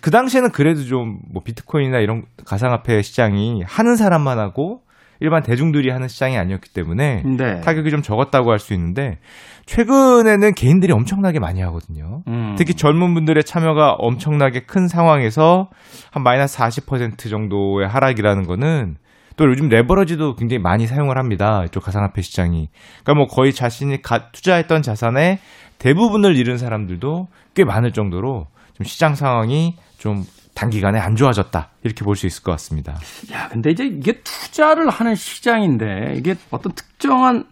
그 0.00 0.10
당시에는 0.10 0.50
그래도 0.50 0.84
좀 0.84 1.18
뭐 1.32 1.42
비트코인이나 1.44 1.98
이런 1.98 2.24
가상화폐 2.46 3.02
시장이 3.02 3.62
하는 3.64 3.96
사람만 3.96 4.38
하고 4.38 4.80
일반 5.22 5.42
대중들이 5.42 5.90
하는 5.90 6.08
시장이 6.08 6.36
아니었기 6.36 6.70
때문에 6.70 7.22
네. 7.24 7.60
타격이 7.60 7.90
좀 7.90 8.02
적었다고 8.02 8.50
할 8.50 8.58
수 8.58 8.74
있는데 8.74 9.18
최근에는 9.66 10.54
개인들이 10.54 10.92
엄청나게 10.92 11.38
많이 11.38 11.60
하거든요. 11.62 12.22
음. 12.26 12.54
특히 12.58 12.74
젊은 12.74 13.14
분들의 13.14 13.42
참여가 13.44 13.92
엄청나게 13.92 14.60
큰 14.60 14.88
상황에서 14.88 15.68
한 16.10 16.22
마이너스 16.22 16.58
40% 16.58 17.30
정도의 17.30 17.88
하락이라는 17.88 18.46
거는 18.46 18.96
또 19.36 19.46
요즘 19.48 19.68
레버러지도 19.68 20.36
굉장히 20.36 20.60
많이 20.60 20.86
사용을 20.86 21.16
합니다. 21.16 21.64
이쪽 21.64 21.82
가상화폐 21.84 22.22
시장이. 22.22 22.68
그러니까 23.02 23.14
뭐 23.14 23.26
거의 23.26 23.52
자신이 23.52 24.02
가, 24.02 24.30
투자했던 24.30 24.82
자산의 24.82 25.38
대부분을 25.78 26.36
잃은 26.36 26.58
사람들도 26.58 27.28
꽤 27.54 27.64
많을 27.64 27.92
정도로 27.92 28.46
좀 28.74 28.84
시장 28.84 29.14
상황이 29.14 29.76
좀 29.98 30.24
단기간에 30.54 30.98
안 31.00 31.16
좋아졌다. 31.16 31.70
이렇게 31.82 32.04
볼 32.04 32.14
수 32.14 32.26
있을 32.26 32.42
것 32.42 32.52
같습니다. 32.52 32.94
야, 33.32 33.48
근데 33.48 33.70
이제 33.70 33.84
이게 33.84 34.20
투자를 34.22 34.90
하는 34.90 35.14
시장인데 35.14 36.14
이게 36.16 36.34
어떤 36.50 36.72
특정한 36.72 37.44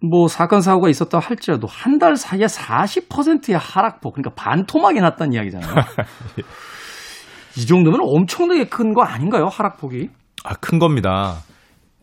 뭐 0.00 0.28
사건 0.28 0.60
사고가 0.60 0.88
있었다 0.90 1.18
할지라도 1.18 1.66
한 1.66 1.98
달 1.98 2.16
사이에 2.16 2.44
40%의 2.46 3.56
하락폭, 3.58 4.14
그러니까 4.14 4.34
반토막이 4.34 5.00
났다는 5.00 5.32
이야기잖아요. 5.32 5.74
이 7.56 7.66
정도면 7.66 8.00
엄청나게 8.02 8.66
큰 8.66 8.92
거 8.94 9.02
아닌가요? 9.02 9.46
하락폭이? 9.46 10.10
아, 10.44 10.54
큰 10.54 10.78
겁니다. 10.78 11.38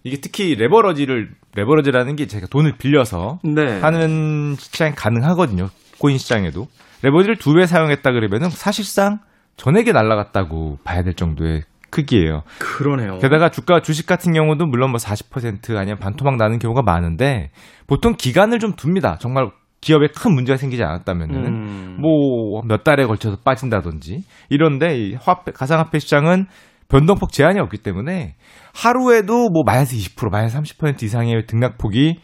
이게 0.04 0.18
특히 0.20 0.56
레버러지를 0.56 1.30
레버러지라는 1.56 2.16
게 2.16 2.26
제가 2.26 2.48
돈을 2.48 2.78
빌려서 2.78 3.40
네. 3.44 3.80
하는 3.82 4.56
시장이 4.58 4.96
가능하거든요. 4.96 5.70
코인 6.00 6.18
시장에도. 6.18 6.68
레버리지를 7.04 7.38
두 7.38 7.54
배 7.56 7.66
사용했다 7.66 8.12
그러면은 8.12 8.50
사실상 8.50 9.20
전액에 9.58 9.92
날라갔다고 9.92 10.78
봐야 10.84 11.04
될 11.04 11.14
정도의 11.14 11.64
크기예요. 11.90 12.44
그러네요. 12.60 13.18
게다가 13.20 13.50
주가 13.50 13.82
주식 13.82 14.06
같은 14.06 14.32
경우도 14.34 14.66
물론 14.66 14.92
뭐 14.92 14.98
40% 14.98 15.76
아니면 15.76 15.98
반토막 16.00 16.38
나는 16.38 16.58
경우가 16.58 16.84
많은데 16.84 17.52
보통 17.86 18.16
기간을 18.18 18.60
좀 18.60 18.74
둡니다. 18.82 19.18
정말 19.20 19.50
기업에 19.82 20.08
큰 20.16 20.34
문제가 20.34 20.58
생기지 20.58 20.84
않았다면은 20.84 21.36
음. 21.46 21.98
뭐몇 22.00 22.84
달에 22.84 23.06
걸쳐서 23.06 23.38
빠진다든지 23.44 24.24
이런데 24.50 24.96
이 24.98 25.16
화폐 25.16 25.52
가상화폐 25.52 26.00
시장은 26.00 26.46
변동폭 26.88 27.32
제한이 27.32 27.60
없기 27.60 27.78
때문에 27.80 28.36
하루에도 28.76 29.50
뭐 29.50 29.64
마이너스 29.66 29.96
20% 29.96 30.30
마이너스 30.32 30.58
30% 30.60 31.04
이상의 31.04 31.46
등락폭이 31.46 32.20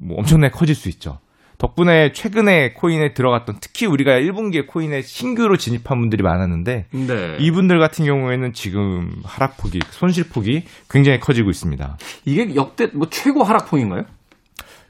뭐 0.00 0.18
엄청나게 0.18 0.52
커질 0.52 0.74
수 0.74 0.88
있죠. 0.88 1.18
덕분에 1.64 2.12
최근에 2.12 2.74
코인에 2.74 3.14
들어갔던 3.14 3.56
특히 3.60 3.86
우리가 3.86 4.12
1분기에 4.20 4.66
코인에 4.66 5.00
신규로 5.00 5.56
진입한 5.56 5.98
분들이 5.98 6.22
많았는데 6.22 6.86
네. 6.92 7.36
이분들 7.40 7.78
같은 7.78 8.04
경우에는 8.04 8.52
지금 8.52 9.10
하락폭이 9.24 9.80
손실폭이 9.90 10.64
굉장히 10.90 11.20
커지고 11.20 11.48
있습니다. 11.48 11.96
이게 12.26 12.54
역대 12.54 12.88
뭐 12.92 13.08
최고 13.08 13.42
하락폭인가요? 13.44 14.02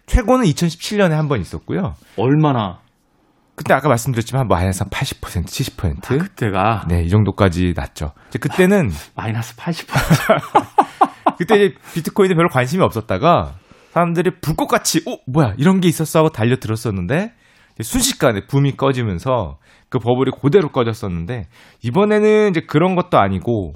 최고는 0.07 0.47
2017년에 0.47 1.11
한 1.11 1.29
번 1.29 1.41
있었고요. 1.41 1.95
얼마나? 2.17 2.81
그때 3.55 3.73
아까 3.73 3.89
말씀드렸지만 3.89 4.49
마이너스 4.49 4.83
한 4.83 4.91
80%, 4.91 5.45
70%. 5.47 6.19
그때가 6.19 6.87
네, 6.89 7.05
이 7.05 7.09
정도까지 7.09 7.73
났죠. 7.77 8.11
이제 8.31 8.41
그때는 8.41 8.91
마이너스 9.15 9.55
80%. 9.55 9.87
그때 11.39 11.55
이제 11.57 11.75
비트코인에 11.95 12.35
별로 12.35 12.49
관심이 12.49 12.83
없었다가 12.83 13.55
사람들이 13.95 14.41
불꽃같이 14.41 15.03
어 15.07 15.19
뭐야 15.31 15.55
이런 15.57 15.81
게 15.81 15.87
있었어 15.87 16.19
하고 16.19 16.31
달려 16.31 16.57
들었었는데 16.57 17.33
순식간에 17.81 18.47
붐이 18.49 18.77
꺼지면서 18.77 19.59
그 19.89 20.01
버블이 20.01 20.33
그대로 20.43 20.71
꺼졌었는데 20.71 21.47
이번에는 21.83 22.51
이제 22.51 22.63
그런 22.67 22.97
것도 22.97 23.19
아니고 23.19 23.75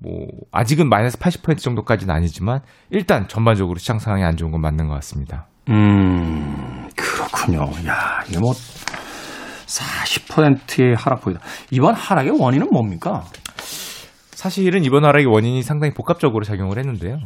뭐 0.00 0.12
아직은 0.52 0.88
마이너스 0.88 1.18
80% 1.18 1.58
정도까지는 1.58 2.14
아니지만 2.14 2.60
일단 2.90 3.26
전반적으로 3.26 3.78
시장 3.78 3.98
상황이 3.98 4.22
안 4.22 4.36
좋은 4.36 4.52
건 4.52 4.60
맞는 4.60 4.86
것 4.86 4.94
같습니다. 4.94 5.48
음, 5.68 6.88
그렇군요. 6.96 7.62
야, 7.88 8.22
이게 8.28 8.38
뭐 8.38 8.52
40%의 8.52 10.94
하락폭이다. 10.96 11.40
이번 11.72 11.94
하락의 11.94 12.38
원인은 12.38 12.68
뭡니까? 12.70 13.24
사실은 14.30 14.84
이번 14.84 15.04
하락의 15.04 15.26
원인이 15.26 15.60
상당히 15.62 15.92
복합적으로 15.92 16.44
작용을 16.44 16.78
했는데요. 16.78 17.18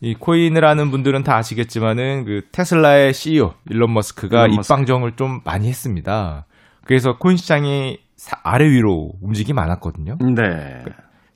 이 0.00 0.14
코인을 0.14 0.64
하는 0.64 0.90
분들은 0.90 1.24
다 1.24 1.36
아시겠지만은 1.36 2.24
그 2.24 2.42
테슬라의 2.52 3.12
CEO 3.12 3.52
일론 3.68 3.92
머스크가 3.92 4.44
일론 4.44 4.56
머스크. 4.56 4.72
입방정을 4.74 5.16
좀 5.16 5.40
많이 5.44 5.68
했습니다. 5.68 6.46
그래서 6.84 7.16
코인 7.18 7.36
시장이 7.36 7.98
사- 8.16 8.38
아래 8.42 8.64
위로 8.68 9.12
움직임이 9.20 9.54
많았거든요. 9.54 10.16
네. 10.34 10.84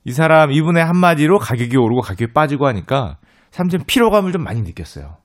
이 0.03 0.11
사람 0.11 0.51
이분의 0.51 0.83
한마디로 0.83 1.37
가격이 1.39 1.77
오르고 1.77 2.01
가격이 2.01 2.33
빠지고 2.33 2.67
하니까 2.67 3.17
사람들은 3.51 3.85
피로감을 3.85 4.31
좀 4.31 4.43
많이 4.43 4.61
느꼈어요. 4.61 5.17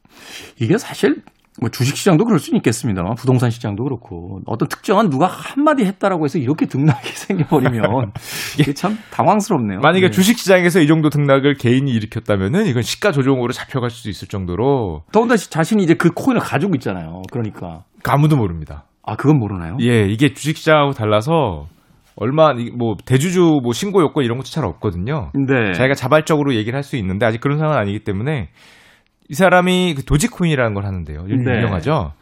이게 0.59 0.76
사실 0.79 1.22
뭐 1.60 1.68
주식 1.68 1.96
시장도 1.96 2.24
그럴 2.24 2.38
수는 2.38 2.58
있겠습니다만 2.58 3.16
부동산 3.16 3.50
시장도 3.50 3.82
그렇고 3.84 4.40
어떤 4.46 4.68
특정한 4.68 5.10
누가 5.10 5.26
한마디 5.26 5.84
했다라고 5.84 6.24
해서 6.24 6.38
이렇게 6.38 6.66
등락이 6.66 7.08
생겨버리면 7.12 8.12
이게 8.58 8.72
참 8.72 8.96
당황스럽네요. 9.10 9.80
만약에 9.80 10.06
네. 10.06 10.10
주식 10.10 10.38
시장에서 10.38 10.80
이 10.80 10.86
정도 10.86 11.10
등락을 11.10 11.54
개인이 11.54 11.90
일으켰다면은 11.90 12.66
이건 12.66 12.82
시가 12.82 13.12
조정으로 13.12 13.52
잡혀갈 13.52 13.90
수도 13.90 14.08
있을 14.10 14.28
정도로 14.28 15.02
더군다나 15.12 15.36
자신이 15.36 15.82
이제 15.82 15.94
그 15.94 16.10
코인을 16.12 16.40
가지고 16.40 16.74
있잖아요. 16.76 17.22
그러니까 17.32 17.84
아무도 18.04 18.36
모릅니다. 18.36 18.84
아 19.02 19.16
그건 19.16 19.38
모르나요? 19.38 19.76
예, 19.80 20.06
이게 20.06 20.32
주식 20.32 20.56
시장하고 20.56 20.92
달라서 20.92 21.66
얼마 22.16 22.52
이- 22.52 22.70
뭐 22.70 22.96
대주주 23.04 23.60
뭐 23.62 23.72
신고 23.72 24.00
요건 24.02 24.24
이런 24.24 24.36
것도 24.38 24.46
잘 24.50 24.64
없거든요. 24.64 25.30
네. 25.34 25.72
자기가 25.72 25.94
자발적으로 25.94 26.54
얘기를 26.54 26.76
할 26.76 26.82
수 26.84 26.96
있는데 26.96 27.26
아직 27.26 27.40
그런 27.40 27.58
상황은 27.58 27.80
아니기 27.80 28.00
때문에 28.04 28.50
이 29.30 29.34
사람이 29.34 29.94
그 29.96 30.04
도지코인이라는 30.04 30.74
걸 30.74 30.84
하는데요. 30.84 31.24
유- 31.28 31.36
네. 31.36 31.58
유명하죠. 31.58 32.12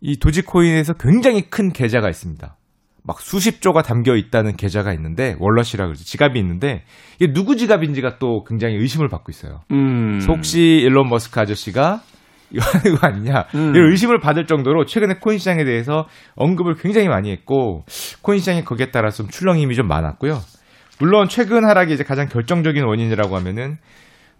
이 0.00 0.18
도지코인에서 0.18 0.92
굉장히 0.94 1.42
큰 1.50 1.72
계좌가 1.72 2.08
있습니다. 2.08 2.56
막 3.06 3.20
수십 3.20 3.60
조가 3.60 3.82
담겨 3.82 4.14
있다는 4.14 4.56
계좌가 4.56 4.92
있는데 4.94 5.34
월러시라 5.40 5.86
그러죠. 5.86 6.04
지갑이 6.04 6.38
있는데 6.38 6.84
이게 7.20 7.32
누구 7.32 7.56
지갑인지가 7.56 8.18
또 8.18 8.44
굉장히 8.44 8.76
의심을 8.76 9.08
받고 9.08 9.30
있어요. 9.30 9.60
음. 9.72 10.20
혹시 10.28 10.60
일론 10.60 11.08
머스크 11.10 11.38
아저씨가 11.40 12.00
이거 12.52 12.64
하는 12.64 12.96
거 12.96 13.06
아니냐 13.06 13.46
음. 13.56 13.74
이런 13.74 13.90
의심을 13.90 14.20
받을 14.20 14.46
정도로 14.46 14.84
최근에 14.86 15.14
코인 15.20 15.38
시장에 15.38 15.64
대해서 15.64 16.06
언급을 16.36 16.76
굉장히 16.76 17.08
많이 17.08 17.32
했고 17.32 17.84
코인 18.22 18.38
시장이 18.38 18.64
거기에 18.64 18.90
따라 18.92 19.10
좀 19.10 19.28
출렁 19.28 19.58
힘이 19.58 19.74
좀 19.74 19.88
많았고요. 19.88 20.38
물론 21.00 21.28
최근 21.28 21.64
하락이 21.64 21.92
이제 21.92 22.04
가장 22.04 22.28
결정적인 22.28 22.84
원인이라고 22.84 23.36
하면은 23.36 23.78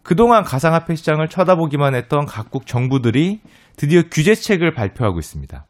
그동안 0.04 0.44
가상화폐 0.44 0.94
시장을 0.94 1.28
쳐다보기만 1.28 1.94
했던 1.94 2.26
각국 2.26 2.66
정부들이 2.66 3.40
드디어 3.76 4.02
규제책을 4.02 4.72
발표하고 4.72 5.18
있습니다. 5.18 5.64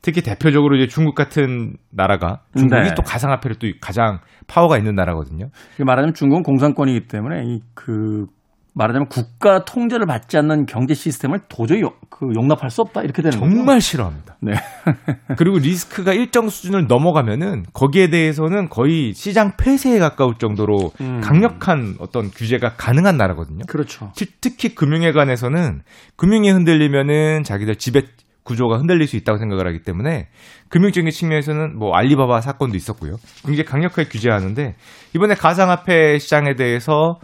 특히 0.00 0.20
대표적으로 0.20 0.76
이제 0.76 0.88
중국 0.88 1.14
같은 1.14 1.76
나라가 1.90 2.40
중국이 2.56 2.80
네. 2.80 2.94
또 2.96 3.02
가상화폐를 3.02 3.56
또 3.60 3.68
가장 3.80 4.18
파워가 4.48 4.76
있는 4.76 4.96
나라거든요. 4.96 5.50
말하자면 5.78 6.14
중국은 6.14 6.42
공산권이기 6.42 7.06
때문에 7.06 7.44
이그 7.44 8.26
말하자면 8.74 9.08
국가 9.08 9.64
통제를 9.64 10.06
받지 10.06 10.38
않는 10.38 10.64
경제 10.66 10.94
시스템을 10.94 11.40
도저히 11.48 11.82
요- 11.82 11.92
그 12.08 12.28
용납할 12.34 12.70
수 12.70 12.80
없다 12.80 13.02
이렇게 13.02 13.20
되는 13.20 13.38
거죠. 13.38 13.50
정말 13.54 13.80
싫어합니다. 13.80 14.36
네. 14.40 14.52
그리고 15.36 15.58
리스크가 15.58 16.14
일정 16.14 16.48
수준을 16.48 16.86
넘어가면은 16.86 17.64
거기에 17.74 18.08
대해서는 18.08 18.68
거의 18.70 19.12
시장 19.12 19.56
폐쇄에 19.58 19.98
가까울 19.98 20.36
정도로 20.38 20.92
음. 21.02 21.20
강력한 21.20 21.96
어떤 21.98 22.30
규제가 22.30 22.74
가능한 22.76 23.16
나라거든요. 23.18 23.64
그렇죠. 23.68 24.10
특- 24.16 24.40
특히 24.40 24.74
금융에 24.74 25.12
관해서는 25.12 25.82
금융이 26.16 26.50
흔들리면은 26.50 27.42
자기들 27.44 27.76
지배 27.76 28.02
구조가 28.44 28.78
흔들릴 28.78 29.06
수 29.06 29.16
있다고 29.16 29.38
생각을 29.38 29.68
하기 29.68 29.82
때문에 29.82 30.28
금융적인 30.68 31.10
측면에서는 31.10 31.78
뭐 31.78 31.94
알리바바 31.94 32.40
사건도 32.40 32.76
있었고요. 32.76 33.16
굉장히 33.44 33.64
강력하게 33.64 34.08
규제하는데 34.08 34.74
이번에 35.14 35.34
가상화폐 35.34 36.18
시장에 36.18 36.54
대해서 36.56 37.18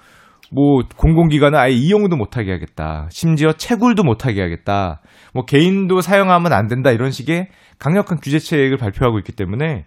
뭐 0.50 0.82
공공기관은 0.96 1.58
아예 1.58 1.72
이용도 1.72 2.16
못하게 2.16 2.52
하겠다. 2.52 3.08
심지어 3.10 3.52
채굴도 3.52 4.02
못하게 4.02 4.40
하겠다. 4.42 5.00
뭐 5.34 5.44
개인도 5.44 6.00
사용하면 6.00 6.52
안 6.52 6.68
된다 6.68 6.90
이런 6.90 7.10
식의 7.10 7.48
강력한 7.78 8.18
규제책을 8.18 8.76
발표하고 8.76 9.18
있기 9.18 9.32
때문에 9.32 9.84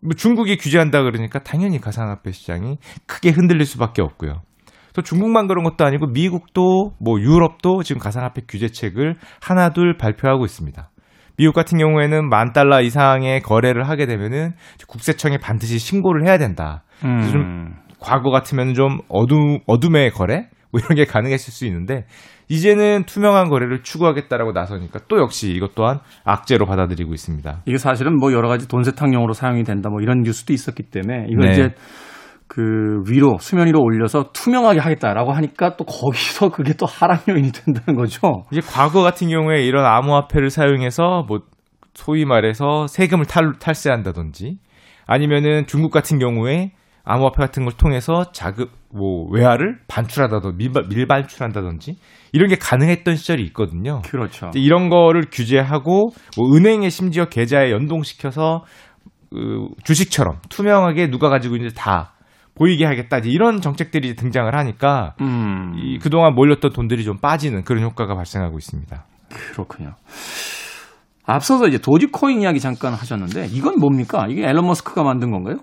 뭐 0.00 0.14
중국이 0.16 0.56
규제한다 0.56 1.02
그러니까 1.02 1.40
당연히 1.40 1.80
가상화폐 1.80 2.32
시장이 2.32 2.78
크게 3.06 3.30
흔들릴 3.30 3.66
수밖에 3.66 4.02
없고요. 4.02 4.42
또 4.94 5.02
중국만 5.02 5.46
그런 5.46 5.64
것도 5.64 5.84
아니고 5.84 6.06
미국도 6.08 6.94
뭐 6.98 7.20
유럽도 7.20 7.82
지금 7.82 8.00
가상화폐 8.00 8.42
규제책을 8.48 9.16
하나둘 9.40 9.96
발표하고 9.96 10.44
있습니다. 10.44 10.90
미국 11.36 11.52
같은 11.52 11.78
경우에는 11.78 12.28
만 12.28 12.52
달러 12.52 12.80
이상의 12.80 13.40
거래를 13.42 13.88
하게 13.88 14.06
되면은 14.06 14.54
국세청에 14.88 15.38
반드시 15.38 15.78
신고를 15.78 16.26
해야 16.26 16.36
된다. 16.36 16.82
좀 17.00 17.74
과거 18.00 18.30
같으면 18.30 18.74
좀 18.74 18.98
어둠 19.08 19.60
어둠의 19.66 20.10
거래 20.10 20.48
뭐 20.70 20.80
이런 20.80 20.96
게 20.96 21.04
가능했을 21.04 21.52
수 21.52 21.66
있는데 21.66 22.04
이제는 22.48 23.04
투명한 23.04 23.48
거래를 23.48 23.82
추구하겠다라고 23.82 24.52
나서니까 24.52 25.00
또 25.08 25.18
역시 25.18 25.52
이것 25.52 25.74
또한 25.74 26.00
악재로 26.24 26.66
받아들이고 26.66 27.12
있습니다. 27.12 27.62
이게 27.66 27.76
사실은 27.76 28.16
뭐 28.18 28.32
여러 28.32 28.48
가지 28.48 28.68
돈 28.68 28.82
세탁용으로 28.82 29.32
사용이 29.32 29.64
된다 29.64 29.90
뭐 29.90 30.00
이런 30.00 30.22
뉴스도 30.22 30.52
있었기 30.52 30.84
때문에 30.84 31.26
이거 31.28 31.44
네. 31.44 31.52
이제 31.52 31.74
그 32.46 33.02
위로 33.06 33.36
수면 33.38 33.66
위로 33.66 33.82
올려서 33.82 34.30
투명하게 34.32 34.80
하겠다라고 34.80 35.32
하니까 35.32 35.76
또 35.76 35.84
거기서 35.84 36.48
그게 36.48 36.72
또 36.72 36.86
하락 36.86 37.28
요인이 37.28 37.52
된다는 37.52 37.98
거죠. 37.98 38.44
이제 38.50 38.62
과거 38.62 39.02
같은 39.02 39.28
경우에 39.28 39.62
이런 39.64 39.84
암호화폐를 39.84 40.48
사용해서 40.48 41.24
뭐 41.28 41.40
소위 41.92 42.24
말해서 42.24 42.86
세금을 42.86 43.26
탈, 43.26 43.52
탈세한다든지 43.58 44.58
아니면은 45.06 45.66
중국 45.66 45.90
같은 45.90 46.18
경우에 46.18 46.72
암호화폐 47.08 47.38
같은 47.38 47.64
걸 47.64 47.72
통해서 47.72 48.30
자급 48.32 48.70
뭐 48.94 49.26
외화를 49.30 49.78
반출하다든지 49.88 50.56
밀, 50.56 50.70
밀반출한다든지 50.88 51.96
이런 52.32 52.48
게 52.50 52.56
가능했던 52.56 53.16
시절이 53.16 53.42
있거든요. 53.46 54.02
그렇죠. 54.02 54.50
이런 54.54 54.90
거를 54.90 55.24
규제하고 55.32 56.10
뭐 56.36 56.54
은행에 56.54 56.90
심지어 56.90 57.24
계좌에 57.24 57.70
연동시켜서 57.70 58.64
그 59.30 59.68
주식처럼 59.84 60.40
투명하게 60.50 61.10
누가 61.10 61.30
가지고 61.30 61.56
있는지 61.56 61.74
다 61.74 62.12
보이게 62.54 62.84
하겠다 62.84 63.18
이제 63.18 63.30
이런 63.30 63.60
정책들이 63.62 64.14
등장을 64.14 64.54
하니까 64.54 65.14
음, 65.22 65.74
이 65.78 65.98
그동안 65.98 66.34
몰렸던 66.34 66.72
돈들이 66.72 67.04
좀 67.04 67.16
빠지는 67.18 67.62
그런 67.64 67.84
효과가 67.84 68.14
발생하고 68.16 68.58
있습니다. 68.58 69.04
그렇군요. 69.52 69.94
앞서서 71.24 71.68
이제 71.68 71.78
도지코인 71.78 72.42
이야기 72.42 72.60
잠깐 72.60 72.92
하셨는데 72.92 73.46
이건 73.46 73.78
뭡니까? 73.78 74.26
이게 74.28 74.42
앨런 74.42 74.66
머스크가 74.66 75.02
만든 75.02 75.30
건가요? 75.30 75.56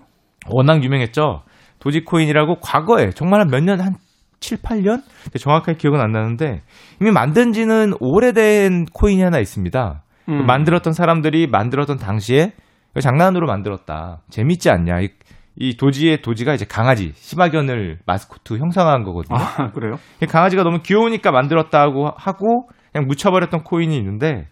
워낙 0.50 0.82
유명했죠. 0.82 1.42
도지코인이라고 1.78 2.56
과거에 2.60 3.10
정말 3.10 3.40
한 3.40 3.48
몇 3.50 3.62
년 3.64 3.80
한 3.80 3.94
7, 4.40 4.58
8년? 4.58 5.02
정확하게 5.38 5.78
기억은 5.78 5.98
안 6.00 6.12
나는데 6.12 6.62
이미 7.00 7.10
만든 7.10 7.52
지는 7.52 7.94
오래된 8.00 8.86
코인이 8.92 9.22
하나 9.22 9.38
있습니다. 9.38 10.02
음. 10.28 10.46
만들었던 10.46 10.92
사람들이 10.92 11.46
만들었던 11.46 11.96
당시에 11.96 12.52
장난으로 13.00 13.46
만들었다. 13.46 14.20
재밌지 14.30 14.70
않냐. 14.70 15.00
이, 15.00 15.08
이 15.56 15.76
도지의 15.76 16.20
도지가 16.22 16.52
이제 16.54 16.64
강아지, 16.66 17.12
시바견을 17.14 18.00
마스코트 18.06 18.58
형상화한 18.58 19.04
거거든요. 19.04 19.38
아 19.38 19.70
그래요? 19.72 19.94
강아지가 20.28 20.62
너무 20.64 20.80
귀여우니까 20.82 21.30
만들었다고 21.32 22.12
하고 22.16 22.68
그냥 22.92 23.06
묻혀버렸던 23.08 23.64
코인이 23.64 23.96
있는데 23.96 24.48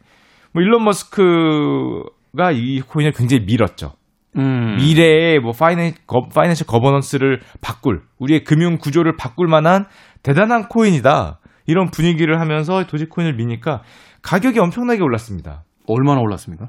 뭐 0.53 0.63
일론 0.63 0.83
머스크가 0.85 2.53
이 2.53 2.81
코인을 2.81 3.13
굉장히 3.13 3.45
밀었죠. 3.45 3.93
음. 4.37 4.77
미래의 4.77 5.41
뭐 5.41 5.53
financial, 5.53 5.99
거, 6.07 6.29
financial 6.29 6.67
governance를 6.67 7.41
바꿀 7.61 8.03
우리의 8.19 8.45
금융 8.45 8.79
구조를 8.79 9.17
바꿀 9.17 9.49
만한 9.49 9.87
대단한 10.23 10.69
코인이다. 10.69 11.39
이런 11.67 11.91
분위기를 11.91 12.41
하면서 12.41 12.85
도지코인을 12.87 13.37
미니까 13.37 13.83
가격이 14.23 14.59
엄청나게 14.59 15.03
올랐습니다. 15.03 15.65
얼마나 15.87 16.21
올랐습니까? 16.21 16.69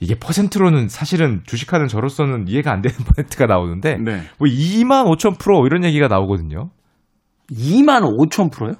이게 0.00 0.14
퍼센트로는 0.14 0.88
사실은 0.88 1.42
주식하는 1.46 1.86
저로서는 1.88 2.48
이해가 2.48 2.72
안 2.72 2.80
되는 2.80 2.96
퍼센트가 3.04 3.46
나오는데 3.46 3.96
네. 3.98 4.22
뭐 4.38 4.48
2만 4.48 5.04
5천 5.06 5.38
프로 5.38 5.66
이런 5.66 5.84
얘기가 5.84 6.08
나오거든요. 6.08 6.70
2만 7.50 8.02
5천 8.02 8.50
프로요? 8.50 8.74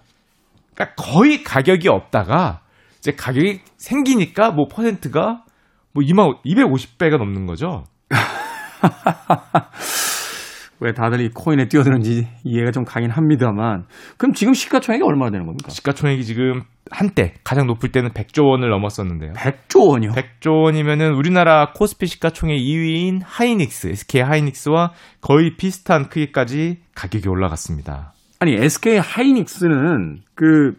그러니까 0.74 0.94
거의 0.96 1.42
가격이 1.42 1.88
없다가 1.88 2.62
이제 2.98 3.12
가격이 3.12 3.60
생기니까 3.76 4.52
뭐 4.52 4.66
퍼센트가 4.68 5.44
뭐 5.92 6.04
2만 6.04 6.42
250배가 6.44 7.18
넘는 7.18 7.46
거죠. 7.46 7.84
왜 10.80 10.92
다들 10.92 11.20
이 11.20 11.28
코인에 11.28 11.68
뛰어드는지 11.68 12.26
이해가 12.42 12.70
좀 12.70 12.84
가긴 12.84 13.10
합니다만 13.10 13.84
그럼 14.16 14.32
지금 14.32 14.54
시가총액이 14.54 15.04
얼마나 15.04 15.30
되는 15.30 15.44
겁니까? 15.44 15.68
시가총액이 15.68 16.24
지금 16.24 16.62
한때 16.90 17.34
가장 17.44 17.66
높을 17.66 17.92
때는 17.92 18.10
100조 18.10 18.48
원을 18.48 18.70
넘었었는데요. 18.70 19.34
100조 19.34 19.90
원이요. 19.90 20.12
100조 20.12 20.64
원이면은 20.64 21.14
우리나라 21.14 21.72
코스피 21.72 22.06
시가총액 22.06 22.58
2위인 22.58 23.20
하이닉스, 23.22 23.88
SK 23.88 24.22
하이닉스와 24.22 24.92
거의 25.20 25.56
비슷한 25.56 26.08
크기까지 26.08 26.78
가격이 26.94 27.28
올라갔습니다. 27.28 28.14
아니 28.40 28.54
SK 28.54 28.98
하이닉스는 28.98 30.22
그 30.34 30.72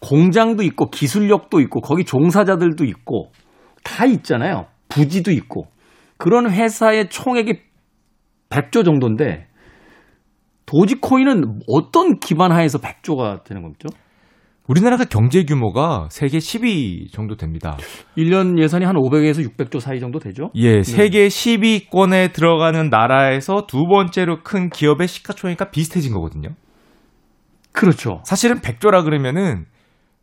공장도 0.00 0.62
있고 0.62 0.90
기술력도 0.90 1.60
있고 1.60 1.80
거기 1.80 2.04
종사자들도 2.04 2.84
있고 2.84 3.30
다 3.84 4.06
있잖아요. 4.06 4.66
부지도 4.88 5.30
있고 5.30 5.66
그런 6.18 6.50
회사의 6.50 7.08
총액이 7.08 7.54
100조 8.50 8.84
정도인데 8.84 9.46
도지코인은 10.66 11.60
어떤 11.68 12.18
기반 12.18 12.52
하에서 12.52 12.78
100조가 12.78 13.44
되는 13.44 13.62
거죠? 13.62 13.88
우리나라가 14.66 15.04
경제 15.04 15.44
규모가 15.44 16.08
세계 16.10 16.36
10위 16.36 17.10
정도 17.10 17.36
됩니다. 17.36 17.78
1년 18.18 18.60
예산이 18.60 18.84
한 18.84 18.96
500에서 18.96 19.48
600조 19.48 19.80
사이 19.80 19.98
정도 19.98 20.18
되죠? 20.18 20.50
예, 20.56 20.82
세계 20.82 21.28
10위권에 21.28 22.34
들어가는 22.34 22.90
나라에서 22.90 23.66
두 23.66 23.86
번째로 23.86 24.42
큰 24.42 24.68
기업의 24.68 25.08
시가총액과 25.08 25.70
비슷해진 25.70 26.12
거거든요. 26.12 26.50
그렇죠. 27.72 28.20
사실은 28.24 28.56
100조라 28.56 29.04
그러면은 29.04 29.64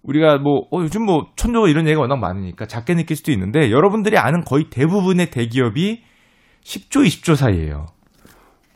우리가 0.06 0.38
뭐 0.38 0.68
어, 0.72 0.82
요즘 0.82 1.04
뭐 1.04 1.28
천조 1.36 1.68
이런 1.68 1.86
얘기가 1.86 2.02
워낙 2.02 2.18
많으니까 2.18 2.66
작게 2.66 2.96
느낄 2.96 3.18
수도 3.18 3.32
있는데 3.32 3.72
여러분들이 3.72 4.18
아는 4.18 4.44
거의 4.44 4.70
대부분의 4.70 5.32
대기업이 5.32 6.04
10조, 6.64 7.06
20조 7.06 7.36
사이예요. 7.36 7.86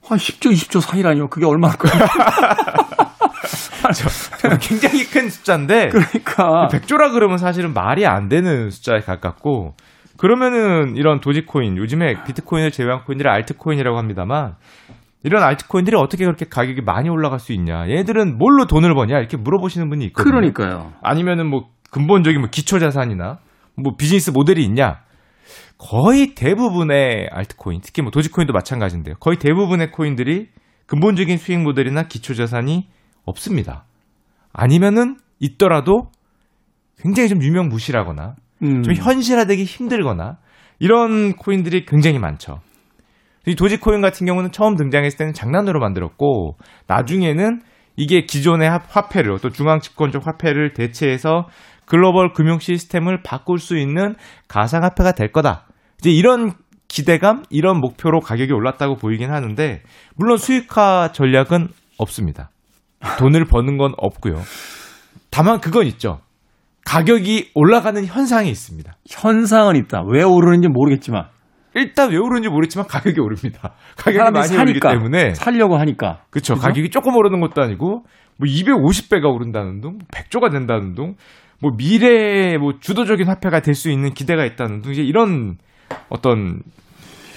한 0.04 0.18
10조, 0.18 0.52
20조 0.52 0.82
사이라니요. 0.82 1.30
그게 1.30 1.46
얼마일까요? 1.46 1.94
굉장히 4.62 5.06
큰 5.06 5.30
숫자인데 5.30 5.90
그러니까 5.90 6.68
100조라 6.72 7.12
그러면 7.12 7.38
사실은 7.38 7.74
말이 7.74 8.06
안 8.06 8.28
되는 8.28 8.70
숫자에 8.70 9.00
가깝고 9.00 9.76
그러면은 10.18 10.98
이런 10.98 11.22
도지코인 11.22 11.78
요즘에 11.78 12.24
비트코인을 12.26 12.72
제외한 12.72 13.04
코인들을 13.06 13.32
알트코인이라고 13.32 13.98
합니다만 13.98 14.56
이런 15.24 15.44
알트코인들이 15.44 15.96
어떻게 15.98 16.24
그렇게 16.26 16.46
가격이 16.46 16.82
많이 16.82 17.10
올라갈 17.10 17.40
수 17.40 17.52
있냐 17.52 17.90
얘들은 17.90 18.38
뭘로 18.38 18.68
돈을 18.68 18.94
버냐 18.94 19.18
이렇게 19.20 19.38
물어보시는 19.38 19.90
분이 19.90 20.06
있거든요. 20.08 20.32
그러니까요. 20.32 20.94
아니면은 21.02 21.50
뭐 21.50 21.70
근본적인 21.92 22.40
뭐 22.40 22.50
기초 22.50 22.80
자산이나 22.80 23.40
뭐 23.76 23.96
비즈니스 23.98 24.32
모델이 24.32 24.64
있냐? 24.66 25.02
거의 25.78 26.36
대부분의 26.36 27.30
알트코인, 27.32 27.82
특히 27.82 28.02
뭐 28.02 28.12
도지코인도 28.12 28.54
마찬가지인데요. 28.54 29.16
거의 29.20 29.38
대부분의 29.38 29.92
코인들이 29.92 30.50
근본적인 30.86 31.38
수익 31.38 31.60
모델이나 31.62 32.04
기초 32.04 32.34
자산이 32.34 32.88
없습니다. 33.24 33.86
아니면은 34.52 35.18
있더라도 35.40 36.12
굉장히 36.98 37.30
좀 37.30 37.42
유명무실하거나 37.42 38.36
음. 38.64 38.84
좀 38.84 38.94
현실화되기 38.94 39.64
힘들거나 39.64 40.38
이런 40.80 41.34
코인들이 41.34 41.86
굉장히 41.86 42.20
많죠. 42.20 42.60
이 43.48 43.56
도지코인 43.56 44.02
같은 44.02 44.26
경우는 44.26 44.52
처음 44.52 44.76
등장했을 44.76 45.18
때는 45.18 45.34
장난으로 45.34 45.80
만들었고 45.80 46.58
나중에는 46.88 47.62
이게 47.96 48.22
기존의 48.26 48.70
화- 48.70 48.80
화폐를 48.88 49.40
또 49.40 49.50
중앙 49.50 49.80
집권적 49.80 50.26
화폐를 50.28 50.74
대체해서 50.74 51.48
글로벌 51.86 52.34
금융 52.34 52.60
시스템을 52.60 53.24
바꿀 53.24 53.58
수 53.60 53.78
있는 53.78 54.16
가상화폐가 54.48 55.14
될 55.14 55.32
거다. 55.32 55.66
이제 56.00 56.12
이런 56.12 56.54
기대감, 56.88 57.44
이런 57.50 57.80
목표로 57.80 58.20
가격이 58.20 58.52
올랐다고 58.54 58.96
보이긴 58.96 59.32
하는데 59.32 59.82
물론 60.16 60.38
수익화 60.38 61.12
전략은 61.14 61.68
없습니다. 61.98 62.52
돈을 63.18 63.46
버는 63.46 63.78
건 63.78 63.94
없고요. 63.98 64.42
다만 65.32 65.60
그건 65.60 65.86
있죠. 65.88 66.20
가격이 66.86 67.52
올라가는 67.54 68.04
현상이 68.06 68.50
있습니다. 68.50 68.94
현상은 69.10 69.76
있다. 69.76 70.04
왜 70.08 70.24
오르는지 70.24 70.68
모르겠지만 70.68 71.26
일단 71.76 72.12
왜 72.12 72.18
오르는지 72.18 72.50
모르겠지만 72.50 72.88
가격이 72.88 73.20
오릅니다. 73.20 73.74
가격이 73.98 74.32
많이 74.32 74.38
오르기 74.56 74.80
사니까. 74.80 74.92
때문에. 74.92 75.34
살려고 75.34 75.78
하니까. 75.78 76.22
그렇죠. 76.30 76.56
가격이 76.56 76.90
조금 76.90 77.16
오르는 77.16 77.40
것도 77.42 77.62
아니고 77.62 77.88
뭐 78.38 78.48
250배가 78.48 79.26
오른다는 79.26 79.82
둥, 79.82 80.00
100조가 80.14 80.52
된다는 80.52 80.96
둥, 80.96 81.16
뭐 81.62 81.72
미래의 81.78 82.58
뭐 82.58 82.74
주도적인 82.80 83.28
화폐가 83.28 83.60
될 83.62 83.76
수 83.76 83.90
있는 83.92 84.14
기대가 84.14 84.46
있다는 84.46 84.82
둥 84.82 84.92
이제 84.94 85.02
이런 85.04 85.58
어떤 86.10 86.62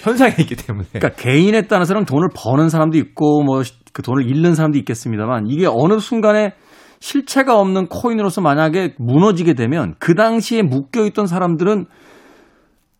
현상이 0.01 0.33
있기 0.39 0.55
때문에. 0.55 0.87
그러니까 0.93 1.21
개인에 1.21 1.63
따라서는 1.63 2.05
돈을 2.05 2.29
버는 2.35 2.69
사람도 2.69 2.97
있고 2.97 3.43
뭐 3.43 3.61
그 3.93 4.01
돈을 4.01 4.27
잃는 4.27 4.55
사람도 4.55 4.77
있겠습니다만 4.79 5.45
이게 5.47 5.67
어느 5.69 5.99
순간에 5.99 6.53
실체가 6.99 7.59
없는 7.59 7.87
코인으로서 7.89 8.41
만약에 8.41 8.95
무너지게 8.97 9.53
되면 9.53 9.93
그 9.99 10.15
당시에 10.15 10.63
묶여 10.63 11.05
있던 11.05 11.27
사람들은 11.27 11.85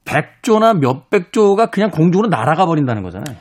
100조나 0.06 0.80
몇백조가 0.80 1.68
그냥 1.68 1.90
공중으로 1.90 2.28
날아가 2.30 2.66
버린다는 2.66 3.04
거잖아요. 3.04 3.38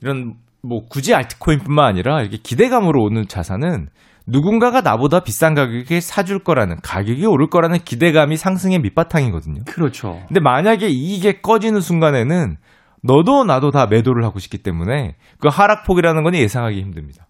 이런 0.00 0.34
뭐 0.62 0.86
굳이 0.88 1.14
알트코인뿐만 1.14 1.84
아니라 1.84 2.20
이렇게 2.20 2.38
기대감으로 2.38 3.02
오는 3.02 3.26
자산은 3.28 3.88
누군가가 4.26 4.82
나보다 4.82 5.20
비싼 5.20 5.54
가격에 5.54 6.00
사줄 6.00 6.40
거라는 6.40 6.76
가격이 6.82 7.24
오를 7.26 7.48
거라는 7.48 7.78
기대감이 7.78 8.36
상승의 8.36 8.80
밑바탕이거든요. 8.80 9.62
그렇죠. 9.66 10.20
근데 10.28 10.40
만약에 10.40 10.88
이게 10.90 11.40
꺼지는 11.40 11.80
순간에는 11.80 12.56
너도 13.02 13.44
나도 13.44 13.70
다 13.70 13.86
매도를 13.86 14.24
하고 14.24 14.38
싶기 14.38 14.58
때문에 14.58 15.16
그 15.38 15.48
하락폭이라는 15.48 16.22
건 16.24 16.34
예상하기 16.34 16.80
힘듭니다. 16.80 17.26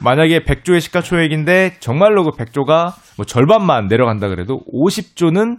만약에 0.00 0.44
100조의 0.44 0.80
시가총액인데 0.80 1.76
정말로 1.80 2.24
그 2.24 2.30
100조가 2.30 2.92
뭐 3.16 3.26
절반만 3.26 3.86
내려간다 3.86 4.28
그래도 4.28 4.60
50조는 4.72 5.58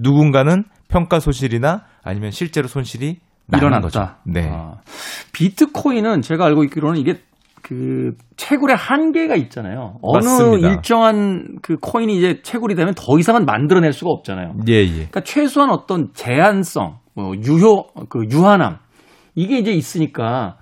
누군가는 0.00 0.64
평가 0.88 1.20
손실이나 1.20 1.84
아니면 2.02 2.30
실제로 2.30 2.68
손실이 2.68 3.18
일어났다. 3.54 3.80
거죠. 3.80 4.08
네. 4.24 4.48
아, 4.50 4.76
비트코인은 5.32 6.22
제가 6.22 6.46
알고 6.46 6.64
있기로는 6.64 7.00
이게 7.00 7.20
그 7.62 8.12
채굴의 8.36 8.76
한계가 8.76 9.36
있잖아요. 9.36 9.98
어느 10.02 10.24
맞습니다. 10.24 10.68
일정한 10.68 11.58
그 11.62 11.76
코인이 11.80 12.16
이제 12.16 12.40
채굴이 12.42 12.74
되면 12.74 12.94
더 12.96 13.18
이상은 13.18 13.44
만들어낼 13.44 13.92
수가 13.92 14.10
없잖아요. 14.10 14.54
예, 14.68 14.74
예. 14.82 14.88
그러니까 14.88 15.20
최소한 15.20 15.70
어떤 15.70 16.08
제한성, 16.14 16.98
뭐 17.14 17.34
유효, 17.36 17.86
그 18.08 18.24
유한함 18.30 18.78
이게 19.34 19.58
이제 19.58 19.72
있으니까 19.72 20.56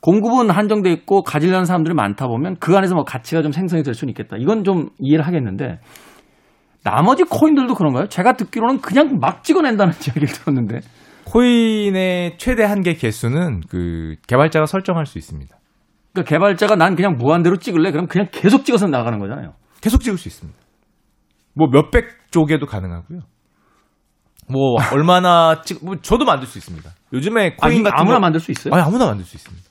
공급은 0.00 0.50
한정돼 0.50 0.92
있고 0.92 1.22
가지려는 1.22 1.64
사람들이 1.64 1.94
많다 1.94 2.28
보면 2.28 2.56
그 2.60 2.76
안에서 2.76 2.94
뭐 2.94 3.04
가치가 3.04 3.42
좀 3.42 3.52
생성이 3.52 3.82
될 3.82 3.94
수는 3.94 4.10
있겠다. 4.10 4.36
이건 4.38 4.64
좀 4.64 4.90
이해를 4.98 5.26
하겠는데 5.26 5.80
나머지 6.84 7.24
코인들도 7.24 7.74
그런가요? 7.74 8.06
제가 8.08 8.34
듣기로는 8.34 8.80
그냥 8.80 9.18
막 9.18 9.42
찍어낸다는 9.42 9.94
이야기를 10.06 10.28
들었는데 10.28 10.80
코인의 11.24 12.36
최대 12.38 12.62
한계 12.62 12.94
개수는 12.94 13.62
그 13.68 14.16
개발자가 14.28 14.66
설정할 14.66 15.06
수 15.06 15.18
있습니다. 15.18 15.56
그러니까 16.12 16.28
개발자가 16.28 16.76
난 16.76 16.94
그냥 16.94 17.16
무한대로 17.16 17.56
찍을래? 17.56 17.90
그럼 17.90 18.06
그냥 18.06 18.28
계속 18.30 18.64
찍어서 18.64 18.86
나가는 18.86 19.18
거잖아요. 19.18 19.54
계속 19.80 20.02
찍을 20.02 20.18
수 20.18 20.28
있습니다. 20.28 20.58
뭐 21.54 21.68
몇백 21.72 22.30
쪽에도 22.30 22.66
가능하고요. 22.66 23.20
뭐 24.50 24.76
얼마나 24.92 25.62
찍, 25.62 25.82
뭐 25.82 25.96
저도 25.96 26.26
만들 26.26 26.46
수 26.46 26.58
있습니다. 26.58 26.90
요즘에 27.14 27.56
아, 27.58 27.66
코인 27.66 27.80
이거 27.80 27.90
같은 27.90 28.00
아무나 28.00 28.16
거, 28.16 28.20
만들 28.20 28.40
수 28.40 28.52
있어요? 28.52 28.74
아니 28.74 28.82
아무나 28.82 29.06
만들 29.06 29.24
수 29.24 29.36
있습니다. 29.36 29.64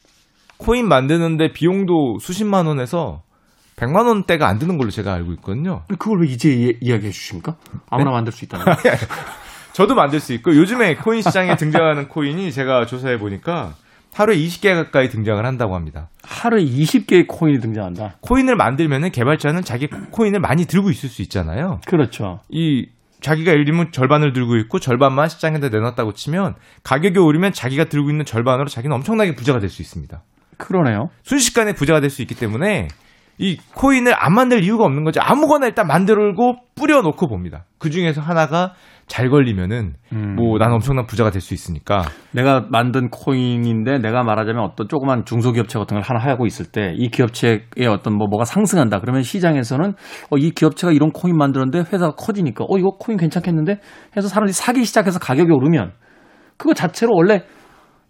코인 0.57 0.87
만드는데 0.87 1.51
비용도 1.53 2.17
수십만 2.19 2.65
원에서 2.65 3.21
100만 3.75 4.07
원대가 4.07 4.47
안 4.47 4.59
드는 4.59 4.77
걸로 4.77 4.91
제가 4.91 5.13
알고 5.13 5.31
있거든요. 5.33 5.83
그걸 5.87 6.21
왜 6.21 6.27
이제 6.27 6.49
이, 6.51 6.77
이야기해 6.81 7.11
주십니까? 7.11 7.55
아무나 7.89 8.11
만들 8.11 8.31
수 8.31 8.45
있다는 8.45 8.65
거. 8.75 8.75
저도 9.73 9.95
만들 9.95 10.19
수 10.19 10.33
있고 10.33 10.55
요즘에 10.55 10.95
코인 10.95 11.21
시장에 11.21 11.55
등장하는 11.55 12.07
코인이 12.07 12.51
제가 12.51 12.85
조사해 12.85 13.17
보니까 13.17 13.73
하루에 14.13 14.37
20개 14.37 14.73
가까이 14.75 15.09
등장을 15.09 15.43
한다고 15.43 15.73
합니다. 15.75 16.09
하루에 16.23 16.63
20개의 16.63 17.25
코인이 17.27 17.59
등장한다. 17.59 18.17
코인을 18.21 18.55
만들면은 18.55 19.11
개발자는 19.11 19.63
자기 19.63 19.87
코인을 19.87 20.39
많이 20.39 20.65
들고 20.65 20.91
있을 20.91 21.09
수 21.09 21.23
있잖아요. 21.23 21.81
그렇죠. 21.87 22.41
이 22.49 22.87
자기가 23.21 23.51
예를 23.53 23.65
들면 23.65 23.91
절반을 23.91 24.33
들고 24.33 24.57
있고 24.57 24.79
절반만 24.79 25.29
시장에다 25.29 25.69
내놨다고 25.69 26.13
치면 26.13 26.53
가격이 26.83 27.17
오르면 27.17 27.53
자기가 27.53 27.85
들고 27.85 28.11
있는 28.11 28.25
절반으로 28.25 28.67
자기는 28.67 28.95
엄청나게 28.95 29.33
부자가 29.33 29.59
될 29.59 29.69
수 29.71 29.81
있습니다. 29.81 30.21
그러네요. 30.57 31.09
순식간에 31.23 31.73
부자가 31.73 31.99
될 31.99 32.11
수 32.11 32.21
있기 32.21 32.35
때문에 32.35 32.89
이 33.37 33.57
코인을 33.75 34.13
안 34.15 34.33
만들 34.33 34.63
이유가 34.63 34.85
없는 34.85 35.03
거죠. 35.03 35.19
아무거나 35.23 35.65
일단 35.67 35.87
만들고 35.87 36.55
뿌려놓고 36.75 37.27
봅니다. 37.27 37.65
그 37.79 37.89
중에서 37.89 38.21
하나가 38.21 38.73
잘 39.07 39.29
걸리면은 39.29 39.95
음. 40.13 40.35
뭐난 40.35 40.71
엄청난 40.71 41.05
부자가 41.05 41.29
될 41.29 41.41
수 41.41 41.53
있으니까 41.53 42.03
내가 42.31 42.65
만든 42.69 43.09
코인인데 43.09 43.97
내가 43.99 44.23
말하자면 44.23 44.63
어떤 44.63 44.87
조그만 44.87 45.25
중소기업체 45.25 45.77
같은 45.77 45.95
걸 45.99 46.03
하나 46.03 46.23
하고 46.23 46.45
있을 46.45 46.67
때 46.67 46.93
이 46.95 47.09
기업체의 47.09 47.87
어떤 47.89 48.15
뭐 48.15 48.27
뭐가 48.27 48.45
상승한다 48.45 48.99
그러면 49.01 49.23
시장에서는 49.23 49.93
어, 50.29 50.37
이 50.37 50.51
기업체가 50.51 50.93
이런 50.93 51.11
코인 51.11 51.35
만들었는데 51.35 51.89
회사가 51.91 52.15
커지니까 52.15 52.63
어 52.69 52.77
이거 52.77 52.91
코인 52.97 53.17
괜찮겠는데 53.17 53.79
해서 54.15 54.27
사람들이 54.29 54.53
사기 54.53 54.85
시작해서 54.85 55.19
가격이 55.19 55.51
오르면 55.51 55.91
그거 56.57 56.73
자체로 56.73 57.11
원래 57.13 57.43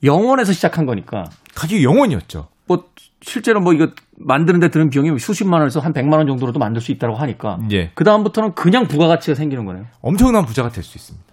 영원에서 0.04 0.52
시작한 0.54 0.86
거니까 0.86 1.24
가격이 1.56 1.84
영원이었죠. 1.84 2.50
뭐 2.68 2.86
실제로 3.22 3.60
뭐 3.62 3.74
이거 3.74 3.88
만드는데 4.18 4.70
드는 4.70 4.90
비용이 4.90 5.18
수십만 5.20 5.60
원에서 5.60 5.80
한 5.80 5.94
백만 5.94 6.20
원 6.20 6.28
정도로도 6.28 6.60
만들 6.60 6.82
수 6.82 6.92
있다고 6.92 7.16
하니까 7.16 7.58
예. 7.72 7.92
그 7.96 8.04
다음부터는 8.04 8.54
그냥 8.54 8.88
부가가치가 8.88 9.36
생기는 9.36 9.66
거네요. 9.66 9.86
엄청난 10.02 10.46
부자가 10.46 10.70
될 10.70 10.84
수 10.84 10.98
있습니다. 10.98 11.26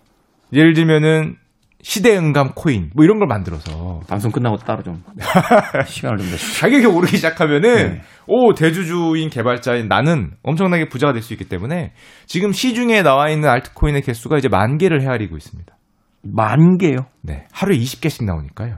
예를 0.53 0.73
들면은 0.75 1.37
시대응감 1.83 2.53
코인 2.55 2.91
뭐 2.95 3.05
이런 3.07 3.19
걸 3.19 3.27
만들어서 3.27 4.01
방송 4.07 4.31
끝나고 4.31 4.59
따로 4.59 4.83
좀 4.83 5.03
시간을 5.87 6.19
좀. 6.19 6.27
가격이 6.61 6.85
오르기 6.85 7.17
시작하면은 7.17 7.75
네. 7.95 8.01
오 8.27 8.53
대주주인 8.53 9.31
개발자인 9.31 9.89
나는 9.89 10.33
엄청나게 10.43 10.89
부자가 10.91 11.13
될 11.15 11.23
수 11.23 11.33
있기 11.33 11.49
때문에 11.49 11.93
지금 12.27 12.53
시중에 12.53 13.03
나와 13.03 13.31
있는 13.31 13.49
알트코인의 13.49 14.03
개수가 14.03 14.37
이제 14.39 14.49
만 14.49 14.77
개를 14.77 15.01
헤아리고 15.03 15.37
있습니다. 15.39 15.75
만 16.23 16.77
개요. 16.77 17.07
네, 17.23 17.47
하루에 17.53 17.79
20개씩 17.79 18.27
나오니까요. 18.27 18.77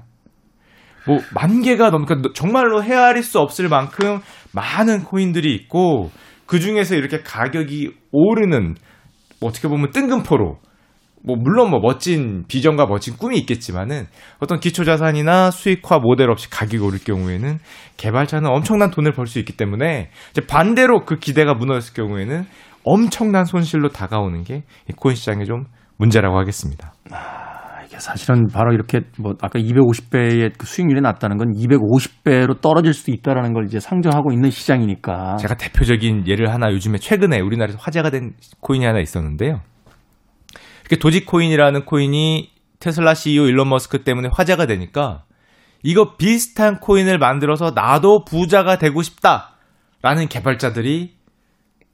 뭐 1.06 1.18
만 1.34 1.62
개가 1.62 1.90
넘니까 1.90 2.16
정말로 2.34 2.82
헤아릴 2.82 3.22
수 3.22 3.38
없을 3.38 3.68
만큼 3.68 4.20
많은 4.52 5.04
코인들이 5.04 5.54
있고 5.54 6.10
그 6.46 6.60
중에서 6.60 6.94
이렇게 6.94 7.22
가격이 7.22 7.90
오르는 8.12 8.74
뭐 9.40 9.50
어떻게 9.50 9.68
보면 9.68 9.90
뜬금포로 9.90 10.58
뭐 11.24 11.36
물론 11.36 11.70
뭐 11.70 11.78
멋진 11.80 12.44
비전과 12.48 12.86
멋진 12.86 13.16
꿈이 13.16 13.38
있겠지만은 13.38 14.06
어떤 14.40 14.58
기초 14.58 14.84
자산이나 14.84 15.50
수익화 15.52 15.98
모델 16.00 16.30
없이 16.30 16.50
가격이 16.50 16.78
오를 16.78 16.98
경우에는 16.98 17.58
개발자는 17.96 18.50
엄청난 18.50 18.90
돈을 18.90 19.12
벌 19.12 19.26
수 19.26 19.38
있기 19.38 19.56
때문에 19.56 20.10
이제 20.32 20.40
반대로 20.46 21.04
그 21.04 21.16
기대가 21.18 21.54
무너졌을 21.54 21.94
경우에는 21.94 22.44
엄청난 22.84 23.44
손실로 23.44 23.88
다가오는 23.90 24.42
게이 24.42 24.62
코인 24.96 25.14
시장의 25.14 25.46
좀 25.46 25.66
문제라고 25.96 26.36
하겠습니다. 26.38 26.92
사실은 28.02 28.48
바로 28.52 28.72
이렇게 28.72 29.02
뭐 29.16 29.34
아까 29.40 29.60
250배의 29.60 30.54
그 30.58 30.66
수익률이 30.66 31.00
낮다는 31.02 31.36
건 31.36 31.52
250배로 31.52 32.60
떨어질 32.60 32.94
수도 32.94 33.12
있다라는 33.12 33.52
걸 33.52 33.64
이제 33.64 33.78
상정하고 33.78 34.32
있는 34.32 34.50
시장이니까. 34.50 35.36
제가 35.36 35.54
대표적인 35.54 36.26
예를 36.26 36.52
하나 36.52 36.72
요즘에 36.72 36.98
최근에 36.98 37.40
우리나라에서 37.40 37.78
화제가 37.80 38.10
된 38.10 38.32
코인이 38.58 38.84
하나 38.84 38.98
있었는데요. 38.98 39.60
이렇게 40.80 40.96
도지코인이라는 40.96 41.84
코인이 41.84 42.50
테슬라 42.80 43.14
CEO 43.14 43.46
일론 43.46 43.68
머스크 43.68 44.02
때문에 44.02 44.30
화제가 44.32 44.66
되니까 44.66 45.22
이거 45.84 46.16
비슷한 46.16 46.80
코인을 46.80 47.18
만들어서 47.18 47.70
나도 47.72 48.24
부자가 48.24 48.78
되고 48.78 49.00
싶다라는 49.02 50.26
개발자들이 50.28 51.14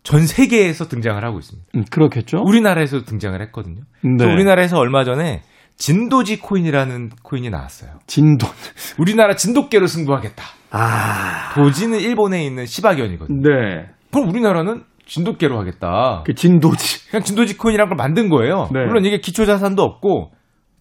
전 0.03 0.27
세계에서 0.27 0.89
등장을 0.89 1.23
하고 1.23 1.39
있습니다. 1.39 1.69
음, 1.75 1.85
그렇겠죠. 1.91 2.39
우리나라에서도 2.47 3.05
등장을 3.05 3.39
했거든요. 3.43 3.83
네. 4.03 4.25
우리나라에서 4.25 4.79
얼마 4.79 5.05
전에 5.05 5.43
진도지 5.79 6.41
코인이라는 6.41 7.11
코인이 7.23 7.51
나왔어요. 7.51 7.91
진도. 8.07 8.47
우리나라 8.99 9.35
진돗개로 9.37 9.87
승부하겠다. 9.87 10.45
아. 10.73 11.53
도지는 11.55 12.01
일본에 12.01 12.45
있는 12.45 12.67
시바견이거든요. 12.67 13.41
네. 13.43 13.87
그럼 14.13 14.29
우리나라는 14.29 14.83
진돗개로 15.07 15.59
하겠다. 15.59 16.25
그 16.27 16.35
진도지. 16.35 17.11
그냥 17.11 17.23
진도지 17.23 17.57
코인이라는 17.57 17.89
걸 17.89 17.97
만든 17.97 18.29
거예요. 18.29 18.69
네. 18.73 18.85
물론 18.87 19.05
이게 19.07 19.19
기초 19.21 19.47
자산도 19.47 19.83
없고 19.83 20.33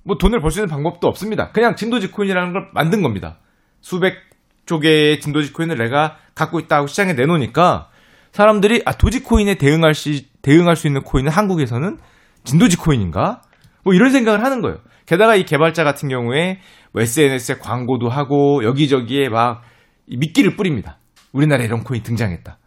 뭐 0.04 0.18
돈을 0.18 0.39
벌 0.41 0.52
수 0.52 0.60
있는 0.60 0.70
방법도 0.70 1.08
없습니다. 1.08 1.52
그냥 1.52 1.76
진도지 1.76 2.12
코인이라는 2.12 2.54
걸 2.54 2.70
만든 2.74 3.02
겁니다. 3.04 3.38
수백 3.82 4.16
쪽의 4.66 5.20
진도지 5.22 5.54
코인을 5.54 5.78
내가 5.78 6.18
갖고 6.36 6.60
있다 6.60 6.78
하고 6.78 6.88
시장에 6.88 7.14
내놓으니까 7.14 7.89
사람들이 8.34 8.82
아 8.86 8.93
도지 8.93 9.24
코인에 9.24 9.56
대응할 9.56 9.93
시 9.93 10.28
대응할 10.41 10.76
수 10.76 10.88
있는 10.88 11.04
코인은 11.04 11.32
한국에서는 11.32 11.98
진도지 12.43 12.78
코인인가? 12.78 13.41
뭐 13.88 13.94
이런 13.94 14.12
생각을 14.12 14.44
하는 14.44 14.60
거예요. 14.60 14.80
게다가 15.06 15.36
이 15.38 15.46
개발자 15.46 15.86
같은 15.86 16.10
경우에 16.10 16.60
뭐 16.92 17.02
SNS에 17.02 17.56
광고도 17.60 18.10
하고 18.10 18.62
여기저기에 18.66 19.30
막 19.30 19.62
미끼를 20.08 20.58
뿌립니다. 20.58 20.98
우리나라에 21.32 21.66
이런 21.68 21.86
코인 21.86 22.04
등장했다. 22.04 22.58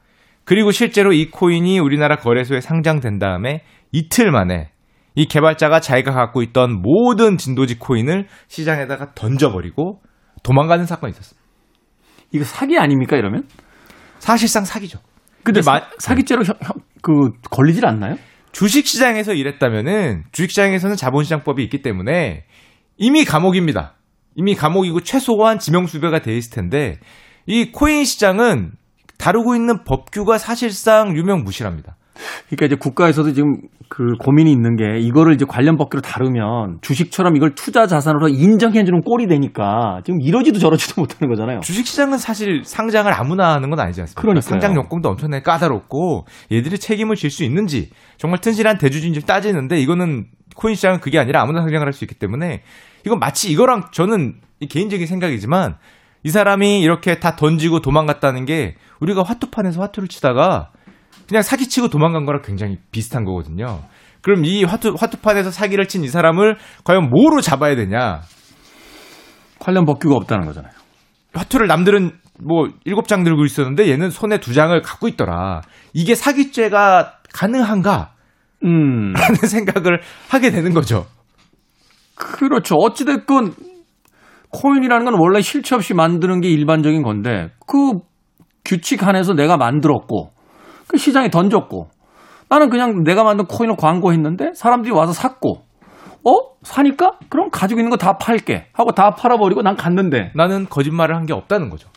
그리고 0.45 0.71
실제로 0.71 1.13
이 1.13 1.31
코인이 1.31 1.79
우리나라 1.79 2.17
거래소에 2.17 2.63
상장된 2.63 3.19
다음에 3.19 3.65
이틀 3.93 4.31
만에 4.33 4.71
이 5.15 5.27
개발자가 5.27 5.81
자기가 5.81 6.13
갖고 6.13 6.41
있던 6.41 6.81
모든 6.81 7.37
진도지 7.37 7.79
코인을 7.79 8.27
시장에다가 8.49 9.13
던져버리고 9.15 10.01
도망가는 10.43 10.87
사건이 10.87 11.11
있었습니다. 11.11 11.47
이거 12.33 12.45
사기 12.45 12.79
아닙니까 12.79 13.19
이러면? 13.19 13.47
사실상 14.21 14.65
사기죠. 14.65 15.01
근데 15.43 15.61
마- 15.67 15.81
사, 15.81 15.87
사기죄로 15.99 16.45
그 17.03 17.13
걸리질 17.51 17.85
않나요? 17.85 18.17
주식시장에서 18.53 19.35
일했다면은 19.35 20.25
주식시장에서는 20.33 20.97
자본시장법이 20.97 21.63
있기 21.65 21.83
때문에 21.83 22.45
이미 22.97 23.25
감옥입니다. 23.25 23.95
이미 24.35 24.55
감옥이고 24.55 25.01
최소한 25.01 25.59
지명수배가 25.59 26.23
돼 26.23 26.37
있을 26.37 26.53
텐데 26.53 26.99
이 27.47 27.73
코인 27.73 28.05
시장은 28.05 28.73
다루고 29.19 29.55
있는 29.55 29.85
법규가 29.85 30.39
사실상 30.39 31.17
유명무실합니다. 31.17 31.97
그러니까 32.47 32.67
이제 32.67 32.77
국가에서도 32.77 33.33
지금 33.33 33.57
그 33.89 34.15
고민이 34.21 34.53
있는 34.53 34.77
게 34.77 34.99
이거를 35.01 35.35
이제 35.35 35.45
관련 35.49 35.77
법규로 35.77 36.01
다루면 36.03 36.79
주식처럼 36.81 37.37
이걸 37.37 37.55
투자 37.55 37.87
자산으로 37.87 38.29
인정해주는 38.29 39.01
꼴이 39.03 39.27
되니까 39.27 40.01
지금 40.05 40.21
이러지도 40.21 40.59
저러지도 40.59 41.01
못하는 41.03 41.29
거잖아요. 41.29 41.61
주식시장은 41.61 42.19
사실 42.19 42.63
상장을 42.65 43.13
아무나 43.13 43.55
하는 43.55 43.71
건 43.71 43.81
아니지 43.81 44.01
않습니까? 44.03 44.21
그러니까요. 44.21 44.41
상장 44.49 44.75
요건도 44.77 45.09
엄청나게 45.09 45.43
까다롭고 45.43 46.27
얘들이 46.53 46.79
책임을 46.79 47.17
질 47.17 47.31
수 47.31 47.45
있는지 47.45 47.91
정말 48.17 48.41
튼실한 48.41 48.79
대주주인지 48.79 49.25
따지는데 49.27 49.81
이거는 49.81 50.27
코인 50.57 50.75
시장은 50.75 51.01
그게 51.01 51.19
아니라 51.19 51.43
아무나 51.43 51.61
상장을 51.63 51.85
할 51.87 51.93
수 51.93 52.05
있기 52.05 52.17
때문에 52.17 52.63
이건 53.07 53.19
마치 53.19 53.51
이거랑 53.51 53.85
저는 53.93 54.35
이 54.61 54.67
개인적인 54.67 55.07
생각이지만 55.07 55.77
이 56.23 56.29
사람이 56.29 56.81
이렇게 56.83 57.19
다 57.19 57.35
던지고 57.35 57.81
도망갔다는 57.81 58.45
게 58.45 58.75
우리가 59.01 59.23
화투판에서 59.23 59.81
화투를 59.81 60.09
치다가 60.09 60.71
그냥 61.31 61.43
사기치고 61.43 61.91
도망간 61.91 62.27
거랑 62.27 62.43
굉장히 62.43 62.77
비슷한 62.91 63.25
거거든요. 63.25 63.83
그럼 64.21 64.45
이 64.45 64.65
화투, 64.65 64.97
화투판에서 64.99 65.53
사기를 65.53 65.87
친 65.87 66.03
이 66.03 66.09
사람을 66.09 66.57
과연 66.83 67.09
뭐로 67.09 67.41
잡아야 67.41 67.77
되냐? 67.77 68.21
관련 69.61 69.85
법규가 69.85 70.17
없다는 70.17 70.45
거잖아요. 70.47 70.73
화투를 71.33 71.69
남들은 71.69 72.11
뭐 72.43 72.67
일곱 72.85 73.07
장 73.07 73.23
들고 73.23 73.45
있었는데 73.45 73.89
얘는 73.89 74.11
손에 74.11 74.41
두 74.41 74.55
장을 74.55 74.79
갖고 74.83 75.07
있더라. 75.07 75.61
이게 75.95 76.17
사기죄가 76.17 77.19
가능한가? 77.33 78.11
음. 78.65 79.13
라는 79.15 79.37
생각을 79.37 80.01
하게 80.29 80.51
되는 80.51 80.75
거죠. 80.75 81.07
그렇죠. 82.17 82.75
어찌됐건 82.75 83.55
코인이라는 84.51 85.05
건 85.05 85.15
원래 85.17 85.43
실체 85.43 85.77
없이 85.77 85.95
만드는 85.95 86.41
게 86.41 86.49
일반적인 86.49 87.05
건데 87.05 87.53
그 87.69 88.01
규칙 88.65 89.07
안에서 89.07 89.35
내가 89.35 89.57
만들었고 89.57 90.40
그 90.91 90.97
시장에 90.99 91.31
던졌고 91.31 91.89
나는 92.49 92.69
그냥 92.69 93.05
내가 93.05 93.23
만든 93.23 93.45
코인을 93.45 93.77
광고했는데 93.77 94.55
사람들이 94.55 94.93
와서 94.93 95.13
샀고 95.13 95.63
어? 96.25 96.33
사니까? 96.65 97.13
그럼 97.29 97.49
가지고 97.51 97.79
있는 97.81 97.91
거 97.91 97.97
다 97.97 98.19
팔게 98.19 98.67
하고 98.73 98.91
다 98.91 99.11
팔아버리고 99.15 99.63
난 99.63 99.77
갔는데 99.77 100.33
나는 100.35 100.67
거짓말을 100.69 101.15
한 101.15 101.27
게 101.27 101.33
없다는 101.33 101.71
거죠. 101.71 101.89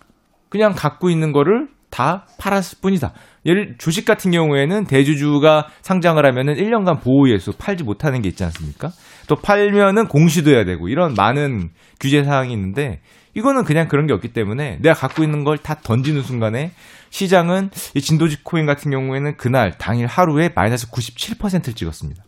그냥 0.50 0.74
갖고 0.76 1.10
있는 1.10 1.32
거를 1.32 1.70
다 1.90 2.26
팔았을 2.40 2.78
뿐이다. 2.82 3.14
예를 3.48 3.76
주식 3.80 4.06
같은 4.06 4.30
경우에는 4.32 4.86
대주주가 4.86 5.68
상장을 5.82 6.24
하면은 6.24 6.54
1년간 6.54 7.02
보호 7.02 7.30
예수 7.30 7.52
팔지 7.58 7.84
못하는 7.84 8.22
게 8.22 8.30
있지 8.30 8.44
않습니까? 8.44 8.90
또 9.28 9.36
팔면은 9.36 10.08
공시도 10.08 10.52
해야 10.52 10.66
되고 10.66 10.88
이런 10.88 11.16
많은 11.16 11.70
규제 12.00 12.24
사항이 12.24 12.54
있는데 12.54 13.02
이거는 13.36 13.64
그냥 13.64 13.88
그런 13.88 14.06
게 14.06 14.14
없기 14.14 14.30
때문에 14.34 14.78
내가 14.82 14.94
갖고 14.96 15.24
있는 15.24 15.44
걸 15.44 15.58
다 15.58 15.76
던지는 15.82 16.22
순간에 16.22 16.72
시장은 17.14 17.70
이 17.94 18.02
진도지 18.02 18.44
코인 18.44 18.66
같은 18.66 18.90
경우에는 18.90 19.38
그날 19.38 19.72
당일 19.78 20.08
하루에 20.08 20.50
마이너스 20.56 20.90
97%를 20.90 21.76
찍었습니다. 21.76 22.24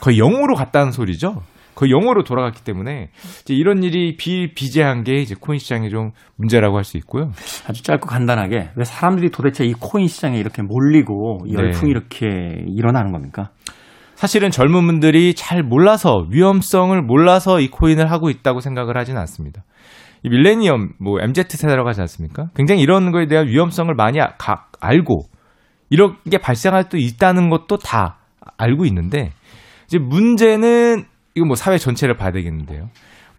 거의 0.00 0.18
0으로 0.18 0.56
갔다는 0.56 0.90
소리죠. 0.90 1.42
거의 1.76 1.92
0으로 1.92 2.24
돌아갔기 2.24 2.64
때문에 2.64 3.10
이제 3.42 3.54
이런 3.54 3.84
일이 3.84 4.16
비비재한 4.16 5.04
게 5.04 5.14
이제 5.20 5.36
코인 5.38 5.58
시장의 5.60 5.90
좀 5.90 6.10
문제라고 6.36 6.76
할 6.76 6.82
수 6.84 6.96
있고요. 6.96 7.30
아주 7.68 7.84
짧고 7.84 8.06
간단하게 8.08 8.70
왜 8.74 8.84
사람들이 8.84 9.30
도대체 9.30 9.64
이 9.64 9.72
코인 9.72 10.08
시장에 10.08 10.36
이렇게 10.36 10.62
몰리고 10.62 11.44
열풍이 11.52 11.84
네. 11.84 11.90
이렇게 11.90 12.26
일어나는 12.66 13.12
겁니까? 13.12 13.50
사실은 14.16 14.50
젊은 14.50 14.84
분들이 14.86 15.34
잘 15.34 15.62
몰라서 15.62 16.26
위험성을 16.30 17.00
몰라서 17.02 17.60
이 17.60 17.68
코인을 17.68 18.10
하고 18.10 18.30
있다고 18.30 18.60
생각을 18.60 18.96
하지는 18.96 19.20
않습니다. 19.20 19.62
이 20.26 20.28
밀레니엄 20.28 20.94
뭐 20.98 21.20
MZ 21.20 21.44
세대라고 21.48 21.88
하지 21.88 22.00
않습니까? 22.00 22.48
굉장히 22.56 22.82
이런 22.82 23.12
거에 23.12 23.26
대한 23.26 23.46
위험성을 23.46 23.94
많이 23.94 24.20
아- 24.20 24.34
가- 24.38 24.66
알고 24.80 25.22
이런 25.88 26.16
게 26.28 26.38
발생할 26.38 26.86
수 26.90 26.96
있다는 26.98 27.48
것도 27.48 27.76
다 27.78 28.18
알고 28.58 28.84
있는데 28.86 29.30
이제 29.86 29.98
문제는 29.98 31.04
이거 31.36 31.46
뭐 31.46 31.54
사회 31.54 31.78
전체를 31.78 32.16
봐야 32.16 32.32
되겠는데요. 32.32 32.88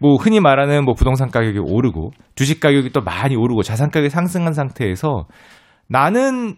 뭐 0.00 0.14
흔히 0.16 0.40
말하는 0.40 0.84
뭐 0.84 0.94
부동산 0.94 1.28
가격이 1.30 1.58
오르고 1.58 2.12
주식 2.36 2.60
가격이 2.60 2.90
또 2.90 3.02
많이 3.02 3.36
오르고 3.36 3.62
자산 3.62 3.90
가격이 3.90 4.08
상승한 4.10 4.54
상태에서 4.54 5.26
나는 5.88 6.54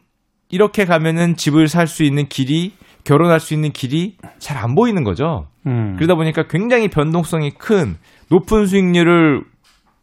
이렇게 0.49 0.85
가면은 0.85 1.35
집을 1.35 1.67
살 1.69 1.87
수 1.87 2.05
있는 2.05 2.27
길이 2.29 2.75
결혼할 3.05 3.41
수 3.41 3.55
있는 3.55 3.71
길이 3.73 4.17
잘 4.39 4.59
안 4.59 4.75
보이는 4.75 5.03
거죠. 5.05 5.47
음. 5.67 5.97
그러다 5.97 6.15
보니까 6.15 6.45
굉장히 6.49 6.89
변동성이 6.89 7.51
큰 7.53 7.97
높은 8.31 8.67
수익률을 8.67 9.43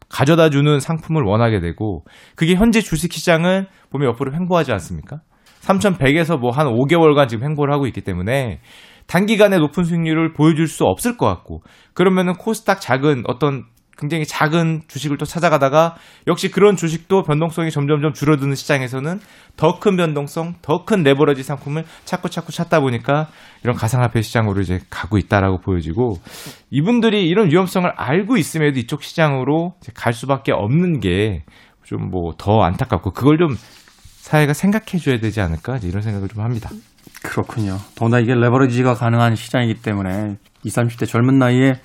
가져다 0.09 0.49
주는 0.49 0.79
상품을 0.79 1.23
원하게 1.23 1.59
되고 1.59 2.05
그게 2.35 2.55
현재 2.55 2.81
주식 2.81 3.11
시장은 3.13 3.67
보면 3.91 4.09
옆으로 4.09 4.33
횡보하지 4.33 4.71
않습니까? 4.73 5.21
3,100에서 5.61 6.39
뭐 6.39 6.51
한 6.51 6.67
5개월간 6.67 7.27
지금 7.27 7.45
횡보를 7.47 7.73
하고 7.73 7.87
있기 7.87 8.01
때문에 8.01 8.61
단기간에 9.07 9.57
높은 9.57 9.83
수익률을 9.83 10.33
보여줄 10.33 10.67
수 10.67 10.83
없을 10.85 11.17
것 11.17 11.25
같고 11.27 11.61
그러면은 11.93 12.33
코스닥 12.33 12.81
작은 12.81 13.23
어떤 13.27 13.65
굉장히 13.97 14.25
작은 14.25 14.81
주식을 14.87 15.17
또 15.17 15.25
찾아가다가 15.25 15.95
역시 16.27 16.49
그런 16.51 16.75
주식도 16.75 17.23
변동성이 17.23 17.71
점점점 17.71 18.13
줄어드는 18.13 18.55
시장에서는 18.55 19.19
더 19.55 19.79
큰 19.79 19.97
변동성, 19.97 20.55
더 20.61 20.85
큰 20.85 21.03
레버러지 21.03 21.43
상품을 21.43 21.83
자꾸 22.05 22.29
자꾸 22.29 22.51
찾다 22.51 22.79
보니까 22.79 23.27
이런 23.63 23.75
가상화폐 23.75 24.21
시장으로 24.21 24.61
이제 24.61 24.79
가고 24.89 25.17
있다라고 25.17 25.59
보여지고 25.59 26.19
이분들이 26.69 27.27
이런 27.27 27.49
위험성을 27.49 27.89
알고 27.95 28.37
있음에도 28.37 28.79
이쪽 28.79 29.03
시장으로 29.03 29.73
갈 29.95 30.13
수밖에 30.13 30.51
없는 30.51 30.99
게 30.99 31.43
좀 31.87 32.09
뭐 32.11 32.33
더 32.37 32.63
안타깝고 32.63 33.11
그걸 33.11 33.37
좀 33.37 33.55
사회가 34.19 34.51
생각해 34.53 34.97
줘야 35.01 35.19
되지 35.19 35.39
않을까 35.39 35.77
이런 35.83 36.01
생각을 36.01 36.27
좀 36.27 36.43
합니다. 36.43 36.69
그렇군요. 37.23 37.77
더구나 37.95 38.19
이게 38.19 38.35
레버리지가 38.35 38.93
가능한 38.95 39.35
시장이기 39.35 39.81
때문에 39.81 40.35
20, 40.63 40.77
30대 40.77 41.07
젊은 41.07 41.39
나이에 41.39 41.75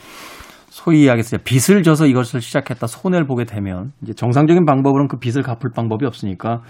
소위 0.73 1.03
이야기해서 1.03 1.37
빚을 1.45 1.83
져서 1.83 2.07
이것을 2.07 2.41
시작했다 2.41 2.87
손해를 2.87 3.27
보게 3.27 3.45
되면 3.45 3.93
이제 4.03 4.15
정상적인 4.15 4.65
방법으로는 4.65 5.07
그 5.07 5.19
빚을 5.19 5.43
갚을 5.43 5.71
방법이 5.75 6.07
없으니까 6.07 6.63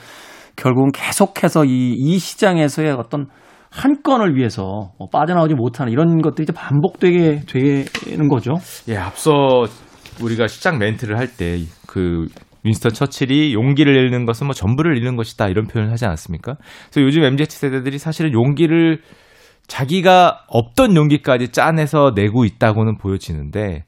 결국은 0.57 0.91
계속해서 0.93 1.65
이, 1.65 1.95
이 1.97 2.19
시장에서의 2.19 2.91
어떤 2.91 3.27
한 3.71 4.03
건을 4.03 4.35
위해서 4.35 4.91
뭐 4.99 5.09
빠져나오지 5.09 5.55
못하는 5.55 5.93
이런 5.93 6.21
것들이 6.21 6.43
이제 6.43 6.53
반복되게 6.53 7.43
되는 7.47 8.29
거죠. 8.29 8.55
예, 8.89 8.97
앞서 8.97 9.31
우리가 10.21 10.49
시작 10.49 10.79
멘트를 10.79 11.17
할 11.17 11.29
때그 11.29 12.27
윈스턴 12.65 12.93
처칠이 12.93 13.55
용기를 13.55 13.95
잃는 13.95 14.27
것은 14.27 14.49
뭐 14.49 14.53
전부를 14.53 14.97
잃는 14.97 15.15
것이다 15.15 15.47
이런 15.47 15.69
표현을 15.69 15.93
하지 15.93 16.07
않았습니까? 16.07 16.57
그래서 16.91 17.07
요즘 17.07 17.23
MZ 17.23 17.45
세대들이 17.57 17.99
사실은 17.99 18.33
용기를 18.33 18.99
자기가 19.67 20.45
없던 20.49 20.97
용기까지 20.97 21.49
짜내서 21.49 22.13
내고 22.15 22.45
있다고는 22.45 22.99
보여지는데 22.99 23.85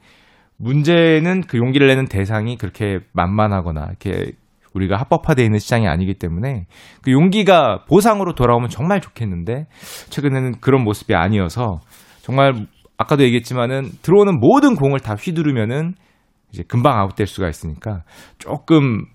문제는 0.56 1.42
그 1.42 1.58
용기를 1.58 1.88
내는 1.88 2.06
대상이 2.06 2.56
그렇게 2.56 3.00
만만하거나 3.12 3.86
이렇게 3.88 4.32
우리가 4.74 4.96
합법화되어 4.96 5.44
있는 5.44 5.58
시장이 5.58 5.86
아니기 5.86 6.14
때문에 6.14 6.66
그 7.02 7.12
용기가 7.12 7.84
보상으로 7.88 8.34
돌아오면 8.34 8.70
정말 8.70 9.00
좋겠는데 9.00 9.66
최근에는 10.10 10.60
그런 10.60 10.82
모습이 10.82 11.14
아니어서 11.14 11.80
정말 12.22 12.66
아까도 12.96 13.22
얘기했지만은 13.24 13.90
들어오는 14.02 14.38
모든 14.40 14.74
공을 14.74 15.00
다 15.00 15.14
휘두르면은 15.14 15.94
이제 16.52 16.62
금방 16.66 16.98
아웃될 16.98 17.26
수가 17.26 17.48
있으니까 17.48 18.02
조금 18.38 19.06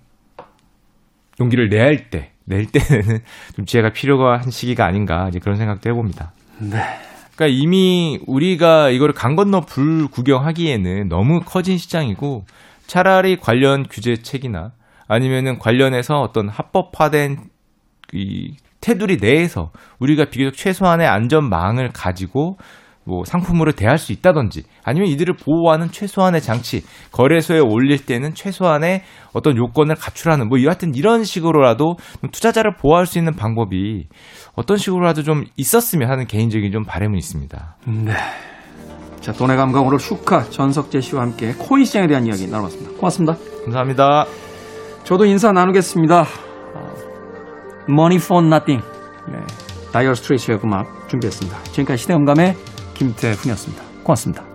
용기를 1.40 1.70
내야 1.70 1.86
할 1.86 2.10
때, 2.10 2.32
낼 2.46 2.66
때는 2.66 3.20
좀 3.56 3.66
지혜가 3.66 3.92
필요한 3.92 4.50
시기가 4.50 4.86
아닌가 4.86 5.28
이제 5.30 5.40
그런 5.40 5.56
생각도 5.56 5.90
해봅니다. 5.90 6.34
네. 6.60 6.78
그러니까 7.36 7.48
이미 7.48 8.20
우리가 8.28 8.90
이거를 8.90 9.14
강 9.14 9.36
건너 9.36 9.62
불 9.62 10.08
구경하기에는 10.08 11.08
너무 11.08 11.40
커진 11.40 11.78
시장이고 11.78 12.44
차라리 12.86 13.38
관련 13.38 13.84
규제책이나 13.90 14.72
아니면은 15.08 15.58
관련해서 15.58 16.20
어떤 16.20 16.50
합법화된 16.50 17.38
이 18.14 18.56
테두리 18.82 19.18
내에서 19.22 19.72
우리가 20.00 20.26
비교적 20.26 20.58
최소한의 20.58 21.08
안전망을 21.08 21.90
가지고 21.94 22.58
뭐 23.10 23.24
상품으로 23.26 23.72
대할 23.72 23.98
수 23.98 24.12
있다든지 24.12 24.64
아니면 24.84 25.10
이들을 25.10 25.36
보호하는 25.38 25.90
최소한의 25.92 26.42
장치 26.42 26.84
거래소에 27.12 27.60
올릴 27.60 28.06
때는 28.06 28.36
최소한의 28.36 29.02
어떤 29.34 29.58
요건을 29.58 29.96
갖추라는 29.96 30.48
뭐 30.48 30.62
여하튼 30.64 30.94
이런 30.94 31.24
식으로라도 31.24 31.98
좀 32.22 32.30
투자자를 32.30 32.76
보호할 32.76 33.08
수 33.08 33.18
있는 33.18 33.34
방법이 33.34 34.08
어떤 34.60 34.76
식으로라도 34.76 35.24
좀 35.24 35.46
있었으면 35.56 36.10
하는 36.12 36.28
개인적인 36.28 36.74
좀 36.74 36.84
바람은 36.84 37.18
있습니다. 37.18 37.76
네. 37.88 38.14
자, 39.22 39.32
돈의 39.32 39.56
감각으로 39.56 39.98
슈카 39.98 40.50
전석재 40.50 41.00
씨와 41.00 41.22
함께 41.22 41.54
코인 41.58 41.86
시장에 41.86 42.08
대한 42.08 42.26
이야기 42.28 42.46
나눠봤습니다. 42.46 42.92
고맙습니다. 42.98 43.38
감사합니다. 43.64 44.26
저도 45.06 45.26
인사 45.26 45.54
나누겠습니다. 45.54 46.26
어, 46.76 46.94
Money 47.88 48.18
for 48.18 48.46
Nothing. 48.46 48.86
네. 49.32 49.40
다이어 49.94 50.14
스트레이트의 50.14 50.60
음악 50.66 51.08
준비했습니다. 51.08 51.64
지금까지 51.64 52.02
시대음감의 52.02 52.56
김태훈이었습니다. 52.96 53.82
고맙습니다. 54.04 54.49